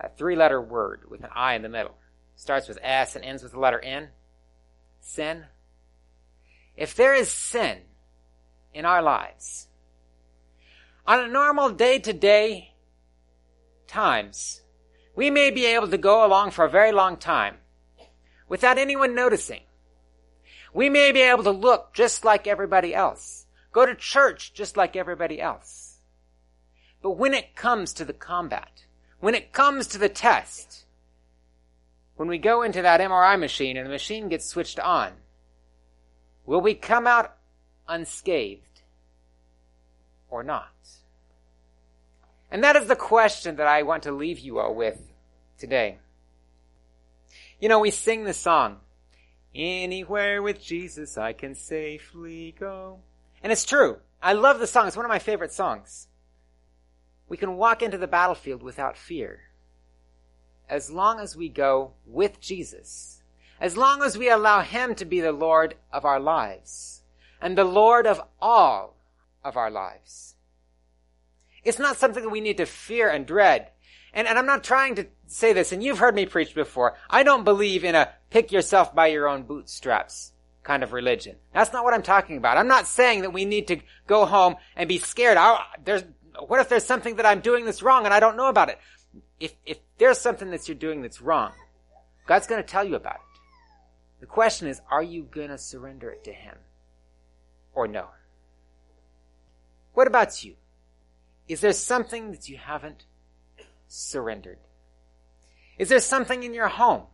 a 0.00 0.08
three-letter 0.08 0.60
word 0.60 1.02
with 1.08 1.22
an 1.22 1.30
I 1.34 1.54
in 1.54 1.62
the 1.62 1.68
middle, 1.68 1.96
starts 2.34 2.68
with 2.68 2.78
S 2.82 3.14
and 3.14 3.24
ends 3.24 3.42
with 3.42 3.52
the 3.52 3.60
letter 3.60 3.80
N, 3.80 4.08
sin. 5.00 5.44
If 6.76 6.96
there 6.96 7.14
is 7.14 7.30
sin 7.30 7.82
in 8.72 8.84
our 8.84 9.00
lives, 9.00 9.68
on 11.06 11.20
a 11.20 11.28
normal 11.28 11.70
day 11.70 12.00
to 12.00 12.12
day 12.12 12.73
times, 13.86 14.62
we 15.14 15.30
may 15.30 15.50
be 15.50 15.66
able 15.66 15.88
to 15.88 15.98
go 15.98 16.26
along 16.26 16.50
for 16.50 16.64
a 16.64 16.70
very 16.70 16.92
long 16.92 17.16
time 17.16 17.56
without 18.48 18.78
anyone 18.78 19.14
noticing. 19.14 19.62
We 20.72 20.88
may 20.88 21.12
be 21.12 21.22
able 21.22 21.44
to 21.44 21.50
look 21.50 21.94
just 21.94 22.24
like 22.24 22.46
everybody 22.46 22.94
else, 22.94 23.46
go 23.72 23.86
to 23.86 23.94
church 23.94 24.52
just 24.54 24.76
like 24.76 24.96
everybody 24.96 25.40
else. 25.40 25.98
But 27.02 27.12
when 27.12 27.34
it 27.34 27.54
comes 27.54 27.92
to 27.94 28.04
the 28.04 28.12
combat, 28.12 28.86
when 29.20 29.34
it 29.34 29.52
comes 29.52 29.86
to 29.88 29.98
the 29.98 30.08
test, 30.08 30.84
when 32.16 32.28
we 32.28 32.38
go 32.38 32.62
into 32.62 32.82
that 32.82 33.00
MRI 33.00 33.38
machine 33.38 33.76
and 33.76 33.86
the 33.86 33.90
machine 33.90 34.28
gets 34.28 34.46
switched 34.46 34.78
on, 34.78 35.12
Will 36.46 36.60
we 36.60 36.74
come 36.74 37.06
out 37.06 37.36
unscathed 37.88 38.82
or 40.28 40.42
not? 40.42 40.73
And 42.54 42.62
that 42.62 42.76
is 42.76 42.86
the 42.86 42.94
question 42.94 43.56
that 43.56 43.66
I 43.66 43.82
want 43.82 44.04
to 44.04 44.12
leave 44.12 44.38
you 44.38 44.60
all 44.60 44.72
with 44.72 45.00
today. 45.58 45.98
You 47.58 47.68
know, 47.68 47.80
we 47.80 47.90
sing 47.90 48.22
the 48.22 48.32
song, 48.32 48.76
Anywhere 49.52 50.40
with 50.40 50.62
Jesus 50.62 51.18
I 51.18 51.32
can 51.32 51.56
safely 51.56 52.54
go. 52.56 53.00
And 53.42 53.50
it's 53.50 53.64
true. 53.64 53.98
I 54.22 54.34
love 54.34 54.60
the 54.60 54.68
song. 54.68 54.86
It's 54.86 54.96
one 54.96 55.04
of 55.04 55.10
my 55.10 55.18
favorite 55.18 55.52
songs. 55.52 56.06
We 57.28 57.36
can 57.36 57.56
walk 57.56 57.82
into 57.82 57.98
the 57.98 58.06
battlefield 58.06 58.62
without 58.62 58.96
fear 58.96 59.40
as 60.70 60.92
long 60.92 61.18
as 61.18 61.36
we 61.36 61.48
go 61.48 61.94
with 62.06 62.40
Jesus 62.40 63.20
as 63.60 63.76
long 63.76 64.02
as 64.02 64.16
we 64.18 64.28
allow 64.28 64.60
Him 64.60 64.94
to 64.94 65.04
be 65.04 65.20
the 65.20 65.32
Lord 65.32 65.74
of 65.92 66.04
our 66.04 66.20
lives, 66.20 67.02
and 67.40 67.56
the 67.56 67.64
Lord 67.64 68.06
of 68.06 68.20
all 68.40 68.96
of 69.42 69.56
our 69.56 69.70
lives. 69.70 70.33
It's 71.64 71.78
not 71.78 71.96
something 71.96 72.22
that 72.22 72.30
we 72.30 72.40
need 72.40 72.58
to 72.58 72.66
fear 72.66 73.08
and 73.08 73.26
dread. 73.26 73.70
And, 74.12 74.28
and 74.28 74.38
I'm 74.38 74.46
not 74.46 74.62
trying 74.62 74.94
to 74.96 75.06
say 75.26 75.52
this, 75.52 75.72
and 75.72 75.82
you've 75.82 75.98
heard 75.98 76.14
me 76.14 76.26
preach 76.26 76.54
before. 76.54 76.96
I 77.10 77.22
don't 77.22 77.44
believe 77.44 77.84
in 77.84 77.94
a 77.94 78.10
pick 78.30 78.52
yourself 78.52 78.94
by 78.94 79.08
your 79.08 79.28
own 79.28 79.42
bootstraps 79.42 80.32
kind 80.62 80.82
of 80.82 80.92
religion. 80.92 81.36
That's 81.52 81.72
not 81.72 81.84
what 81.84 81.94
I'm 81.94 82.02
talking 82.02 82.36
about. 82.36 82.56
I'm 82.56 82.68
not 82.68 82.86
saying 82.86 83.22
that 83.22 83.32
we 83.32 83.44
need 83.44 83.68
to 83.68 83.80
go 84.06 84.24
home 84.24 84.56
and 84.76 84.88
be 84.88 84.98
scared. 84.98 85.36
I, 85.36 85.60
there's, 85.84 86.04
what 86.46 86.60
if 86.60 86.68
there's 86.68 86.84
something 86.84 87.16
that 87.16 87.26
I'm 87.26 87.40
doing 87.40 87.64
that's 87.64 87.82
wrong 87.82 88.04
and 88.04 88.14
I 88.14 88.20
don't 88.20 88.36
know 88.36 88.48
about 88.48 88.70
it? 88.70 88.78
If, 89.38 89.54
if 89.66 89.78
there's 89.98 90.18
something 90.18 90.50
that 90.50 90.66
you're 90.66 90.76
doing 90.76 91.02
that's 91.02 91.20
wrong, 91.20 91.52
God's 92.26 92.46
going 92.46 92.62
to 92.62 92.66
tell 92.68 92.84
you 92.84 92.94
about 92.94 93.16
it. 93.16 93.20
The 94.20 94.26
question 94.26 94.68
is, 94.68 94.80
are 94.90 95.02
you 95.02 95.24
going 95.24 95.50
to 95.50 95.58
surrender 95.58 96.10
it 96.10 96.24
to 96.24 96.32
Him? 96.32 96.56
Or 97.74 97.86
no? 97.86 98.08
What 99.92 100.06
about 100.06 100.42
you? 100.42 100.54
Is 101.46 101.60
there 101.60 101.72
something 101.72 102.30
that 102.32 102.48
you 102.48 102.56
haven't 102.56 103.04
surrendered? 103.88 104.58
Is 105.78 105.88
there 105.88 106.00
something 106.00 106.42
in 106.42 106.54
your 106.54 106.68
home 106.68 107.04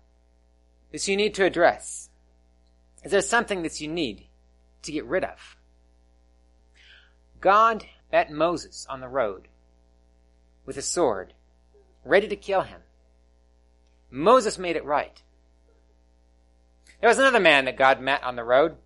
that 0.92 1.06
you 1.08 1.16
need 1.16 1.34
to 1.34 1.44
address? 1.44 2.10
Is 3.02 3.10
there 3.10 3.22
something 3.22 3.62
that 3.62 3.80
you 3.80 3.88
need 3.88 4.26
to 4.82 4.92
get 4.92 5.04
rid 5.04 5.24
of? 5.24 5.56
God 7.40 7.86
met 8.12 8.30
Moses 8.30 8.86
on 8.88 9.00
the 9.00 9.08
road 9.08 9.48
with 10.66 10.76
a 10.76 10.82
sword, 10.82 11.32
ready 12.04 12.28
to 12.28 12.36
kill 12.36 12.62
him. 12.62 12.82
Moses 14.10 14.58
made 14.58 14.76
it 14.76 14.84
right. 14.84 15.22
There 17.00 17.08
was 17.08 17.18
another 17.18 17.40
man 17.40 17.64
that 17.64 17.78
God 17.78 18.00
met 18.00 18.22
on 18.22 18.36
the 18.36 18.44
road, 18.44 18.76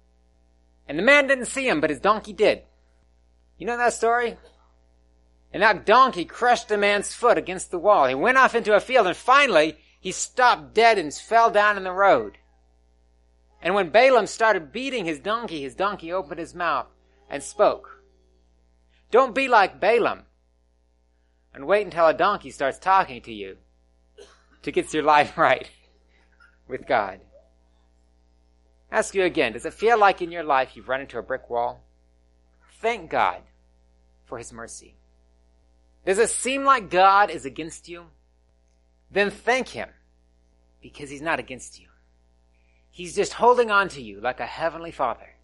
and 0.89 0.99
the 0.99 1.03
man 1.03 1.27
didn't 1.27 1.47
see 1.47 1.69
him, 1.69 1.81
but 1.81 1.91
his 1.91 1.99
donkey 1.99 2.33
did. 2.33 2.63
You 3.59 3.67
know 3.67 3.77
that 3.77 3.93
story? 3.93 4.37
And 5.55 5.63
that 5.63 5.87
donkey 5.87 6.25
crushed 6.25 6.69
the 6.69 6.77
man's 6.77 7.15
foot 7.15 7.39
against 7.39 7.71
the 7.71 7.79
wall. 7.79 8.09
He 8.09 8.15
went 8.17 8.37
off 8.37 8.57
into 8.57 8.75
a 8.75 8.81
field, 8.81 9.07
and 9.07 9.17
finally, 9.17 9.79
he 10.01 10.11
stopped 10.11 10.75
dead 10.75 10.99
and 10.99 11.15
fell 11.15 11.49
down 11.49 11.77
in 11.77 11.85
the 11.85 11.93
road. 11.93 12.39
And 13.63 13.73
when 13.73 13.91
Balaam 13.91 14.27
started 14.27 14.73
beating 14.73 15.05
his 15.05 15.21
donkey, 15.21 15.63
his 15.63 15.77
donkey 15.77 16.13
opened 16.13 16.41
his 16.41 16.57
mouth 16.57 16.89
and 17.31 17.41
spoke. 17.41 18.03
Don't 19.13 19.33
be 19.33 19.47
like 19.47 19.81
Balaam 19.81 20.25
and 21.55 21.69
wait 21.69 21.85
until 21.85 22.09
a 22.09 22.15
donkey 22.15 22.51
starts 22.51 22.81
talking 22.81 23.23
to 23.23 23.33
you 23.33 23.57
to 24.63 24.73
get 24.73 24.93
your 24.93 25.05
life 25.05 25.39
right 25.39 25.71
with 26.67 26.85
God. 26.85 27.21
Ask 28.91 29.15
you 29.15 29.23
again, 29.23 29.53
does 29.53 29.65
it 29.65 29.73
feel 29.73 29.99
like 29.99 30.21
in 30.21 30.33
your 30.33 30.43
life 30.43 30.75
you've 30.75 30.89
run 30.89 31.01
into 31.01 31.19
a 31.19 31.23
brick 31.23 31.49
wall? 31.49 31.85
Thank 32.81 33.09
God 33.09 33.41
for 34.27 34.37
his 34.37 34.53
mercy. 34.53 34.97
Does 36.07 36.19
it 36.19 36.31
seem 36.31 36.65
like 36.65 36.91
God 36.91 37.31
is 37.31 37.45
against 37.45 37.89
you? 37.89 38.07
Then 39.11 39.31
thank 39.31 39.69
him 39.69 39.89
because 40.83 41.09
he's 41.09 41.23
not 41.23 41.39
against 41.39 41.81
you. 41.81 41.87
He's 42.91 43.17
just 43.17 43.33
holding 43.35 43.71
on 43.71 43.89
to 43.91 44.03
you 44.03 44.21
like 44.21 44.39
a 44.41 44.47
heavenly 44.47 44.91
father 44.91 45.35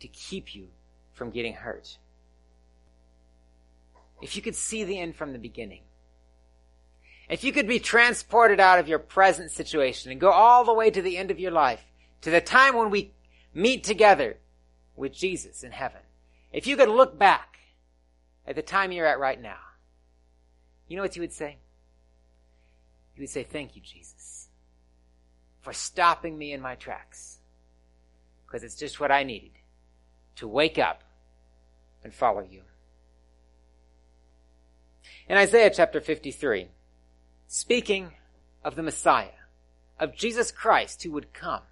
to 0.00 0.08
keep 0.08 0.54
you 0.54 0.68
from 1.12 1.30
getting 1.30 1.54
hurt. 1.54 1.98
If 4.20 4.36
you 4.36 4.42
could 4.42 4.56
see 4.56 4.84
the 4.84 4.98
end 4.98 5.16
from 5.16 5.32
the 5.32 5.38
beginning, 5.38 5.82
if 7.28 7.44
you 7.44 7.52
could 7.52 7.68
be 7.68 7.78
transported 7.78 8.58
out 8.58 8.78
of 8.78 8.88
your 8.88 8.98
present 8.98 9.52
situation 9.52 10.10
and 10.10 10.20
go 10.20 10.30
all 10.30 10.64
the 10.64 10.74
way 10.74 10.90
to 10.90 11.00
the 11.00 11.16
end 11.16 11.30
of 11.30 11.38
your 11.38 11.52
life, 11.52 11.84
to 12.22 12.30
the 12.30 12.40
time 12.40 12.76
when 12.76 12.90
we 12.90 13.12
meet 13.54 13.84
together 13.84 14.36
with 14.96 15.14
Jesus 15.14 15.62
in 15.62 15.70
heaven, 15.70 16.00
if 16.52 16.66
you 16.66 16.76
could 16.76 16.88
look 16.88 17.18
back 17.18 17.49
at 18.46 18.56
the 18.56 18.62
time 18.62 18.92
you're 18.92 19.06
at 19.06 19.20
right 19.20 19.40
now, 19.40 19.58
you 20.88 20.96
know 20.96 21.02
what 21.02 21.16
you 21.16 21.22
would 21.22 21.32
say? 21.32 21.58
You 23.16 23.22
would 23.22 23.30
say, 23.30 23.44
Thank 23.44 23.76
you, 23.76 23.82
Jesus 23.82 24.30
for 25.60 25.72
stopping 25.72 26.36
me 26.36 26.52
in 26.52 26.60
my 26.60 26.74
tracks. 26.74 27.38
Because 28.46 28.64
it's 28.64 28.76
just 28.76 28.98
what 28.98 29.12
I 29.12 29.22
needed 29.22 29.52
to 30.36 30.48
wake 30.48 30.78
up 30.78 31.02
and 32.02 32.12
follow 32.12 32.42
you. 32.42 32.62
In 35.28 35.36
Isaiah 35.36 35.70
chapter 35.70 36.00
53, 36.00 36.68
speaking 37.46 38.12
of 38.64 38.74
the 38.74 38.82
Messiah, 38.82 39.28
of 39.98 40.16
Jesus 40.16 40.50
Christ 40.50 41.02
who 41.02 41.12
would 41.12 41.32
come, 41.32 41.62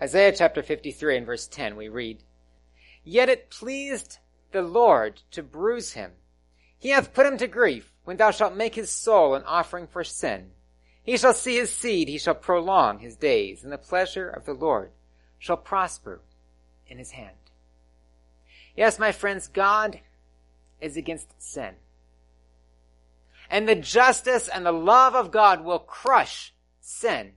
Isaiah 0.00 0.32
chapter 0.36 0.62
53 0.62 1.16
and 1.16 1.26
verse 1.26 1.46
10, 1.48 1.76
we 1.76 1.88
read, 1.88 2.22
Yet 3.02 3.28
it 3.28 3.50
pleased 3.50 4.18
the 4.52 4.62
Lord 4.62 5.22
to 5.32 5.42
bruise 5.42 5.92
him. 5.92 6.12
He 6.78 6.90
hath 6.90 7.12
put 7.12 7.26
him 7.26 7.38
to 7.38 7.46
grief 7.46 7.92
when 8.04 8.16
thou 8.16 8.30
shalt 8.30 8.56
make 8.56 8.74
his 8.74 8.90
soul 8.90 9.34
an 9.34 9.42
offering 9.44 9.86
for 9.86 10.04
sin. 10.04 10.50
He 11.02 11.16
shall 11.16 11.34
see 11.34 11.56
his 11.56 11.72
seed, 11.72 12.08
he 12.08 12.18
shall 12.18 12.34
prolong 12.34 12.98
his 12.98 13.16
days, 13.16 13.64
and 13.64 13.72
the 13.72 13.78
pleasure 13.78 14.28
of 14.28 14.44
the 14.44 14.54
Lord 14.54 14.90
shall 15.38 15.56
prosper 15.56 16.20
in 16.86 16.98
his 16.98 17.12
hand. 17.12 17.36
Yes, 18.76 18.98
my 18.98 19.12
friends, 19.12 19.48
God 19.48 20.00
is 20.80 20.96
against 20.96 21.40
sin. 21.40 21.74
And 23.50 23.68
the 23.68 23.74
justice 23.74 24.48
and 24.48 24.64
the 24.64 24.72
love 24.72 25.14
of 25.14 25.30
God 25.30 25.64
will 25.64 25.80
crush 25.80 26.54
sin. 26.80 27.32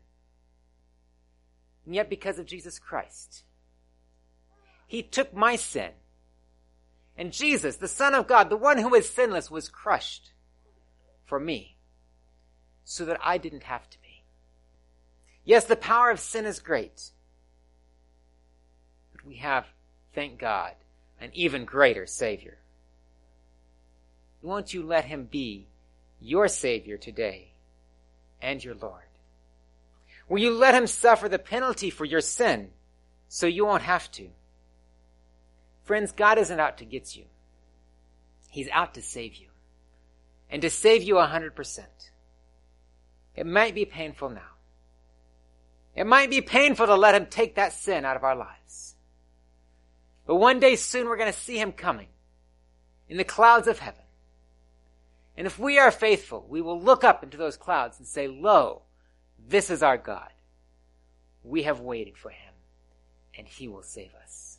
And 1.86 1.96
yet 1.96 2.10
because 2.10 2.40
of 2.40 2.46
Jesus 2.46 2.80
Christ, 2.80 3.44
He 4.88 5.02
took 5.02 5.34
my 5.34 5.56
sin. 5.56 5.92
And 7.18 7.32
Jesus, 7.32 7.78
the 7.78 7.88
Son 7.88 8.16
of 8.16 8.28
God, 8.28 8.50
the 8.50 8.58
one 8.58 8.78
who 8.78 8.94
is 8.96 9.10
sinless, 9.10 9.52
was 9.52 9.70
crushed 9.70 10.32
for 11.26 11.40
me 11.40 11.78
so 12.84 13.06
that 13.06 13.20
I 13.24 13.38
didn't 13.38 13.64
have 13.64 13.90
to 13.90 14.02
be. 14.02 14.24
Yes, 15.46 15.66
the 15.66 15.76
power 15.76 16.10
of 16.10 16.20
sin 16.20 16.46
is 16.46 16.60
great. 16.60 17.12
But 19.12 19.26
we 19.26 19.36
have, 19.36 19.66
thank 20.14 20.40
God, 20.40 20.74
an 21.22 21.30
even 21.34 21.66
greater 21.66 22.06
Savior. 22.08 22.58
Won't 24.42 24.74
you 24.74 24.84
let 24.84 25.06
Him 25.06 25.26
be 25.26 25.68
your 26.20 26.48
Savior 26.48 26.98
today 26.98 27.52
and 28.42 28.64
your 28.64 28.76
Lord? 28.76 29.04
Will 30.28 30.40
you 30.40 30.52
let 30.52 30.74
Him 30.74 30.88
suffer 30.88 31.30
the 31.30 31.40
penalty 31.40 31.90
for 31.90 32.06
your 32.06 32.22
sin 32.22 32.72
so 33.28 33.46
you 33.46 33.66
won't 33.66 33.84
have 33.84 34.12
to? 34.14 34.30
Friends, 35.84 36.12
God 36.12 36.38
isn't 36.38 36.60
out 36.60 36.78
to 36.78 36.86
get 36.86 37.16
you. 37.16 37.26
He's 38.50 38.70
out 38.70 38.94
to 38.96 39.02
save 39.02 39.36
you. 39.36 39.48
And 40.50 40.62
to 40.62 40.70
save 40.70 41.04
you 41.04 41.18
a 41.18 41.26
hundred 41.26 41.56
percent. 41.56 42.12
It 43.36 43.46
might 43.46 43.74
be 43.74 43.86
painful 43.86 44.30
now. 44.30 44.42
It 45.96 46.06
might 46.06 46.30
be 46.30 46.42
painful 46.42 46.88
to 46.88 46.96
let 46.96 47.16
him 47.16 47.28
take 47.28 47.56
that 47.56 47.74
sin 47.74 48.06
out 48.06 48.16
of 48.16 48.24
our 48.24 48.36
lives. 48.36 48.96
But 50.26 50.36
one 50.36 50.60
day 50.60 50.76
soon 50.76 51.08
we're 51.08 51.18
going 51.18 51.32
to 51.32 51.38
see 51.38 51.60
him 51.60 51.72
coming 51.72 52.08
in 53.10 53.18
the 53.18 53.24
clouds 53.24 53.68
of 53.68 53.80
heaven. 53.80 54.00
And 55.36 55.48
if 55.48 55.58
we 55.58 55.80
are 55.80 55.92
faithful, 55.92 56.46
we 56.48 56.62
will 56.62 56.80
look 56.80 57.04
up 57.04 57.24
into 57.24 57.38
those 57.38 57.58
clouds 57.58 57.98
and 57.98 58.08
say, 58.08 58.28
Lo, 58.28 58.84
this 59.48 59.70
is 59.70 59.84
our 59.84 59.98
God. 59.98 60.30
We 61.44 61.64
have 61.64 61.80
waited 61.80 62.18
for 62.18 62.30
him 62.30 62.54
and 63.38 63.48
he 63.48 63.68
will 63.68 63.84
save 63.84 64.12
us. 64.22 64.53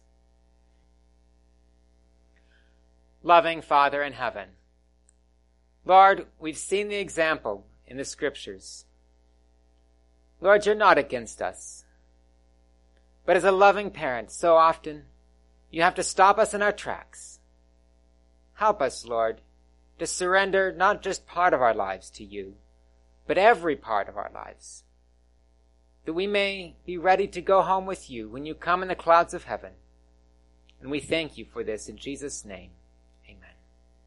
Loving 3.27 3.63
Father 3.63 4.03
in 4.03 4.13
heaven, 4.13 4.51
Lord, 5.87 6.27
we've 6.39 6.59
seen 6.59 6.89
the 6.89 6.97
example 6.97 7.65
in 7.87 7.97
the 7.97 8.05
scriptures. 8.05 8.85
Lord, 10.43 10.67
you're 10.67 10.75
not 10.75 10.99
against 10.99 11.41
us. 11.41 11.87
But 13.25 13.37
as 13.39 13.45
a 13.45 13.51
loving 13.51 13.91
parent, 13.91 14.31
so 14.31 14.57
often 14.57 15.05
you 15.71 15.81
have 15.81 15.95
to 15.95 16.03
stop 16.03 16.39
us 16.39 16.53
in 16.53 16.61
our 16.61 16.71
tracks. 16.71 17.39
Help 18.57 18.83
us, 18.83 19.07
Lord, 19.07 19.41
to 19.99 20.07
surrender 20.07 20.71
not 20.71 21.01
just 21.01 21.27
part 21.27 21.55
of 21.55 21.63
our 21.63 21.73
lives 21.73 22.11
to 22.11 22.25
you, 22.25 22.57
but 23.27 23.39
every 23.39 23.75
part 23.75 24.07
of 24.07 24.19
our 24.19 24.31
lives. 24.35 24.85
That 26.05 26.13
we 26.13 26.27
may 26.27 26.77
be 26.85 26.99
ready 26.99 27.27
to 27.29 27.41
go 27.41 27.63
home 27.63 27.87
with 27.87 28.11
you 28.11 28.29
when 28.29 28.45
you 28.45 28.55
come 28.55 28.83
in 28.83 28.89
the 28.89 28.95
clouds 28.95 29.33
of 29.33 29.45
heaven. 29.45 29.73
And 30.83 30.91
we 30.91 31.01
thank 31.01 31.39
you 31.39 31.47
for 31.51 31.65
this 31.65 31.89
in 31.89 31.97
Jesus' 31.97 32.45
name. 32.45 32.73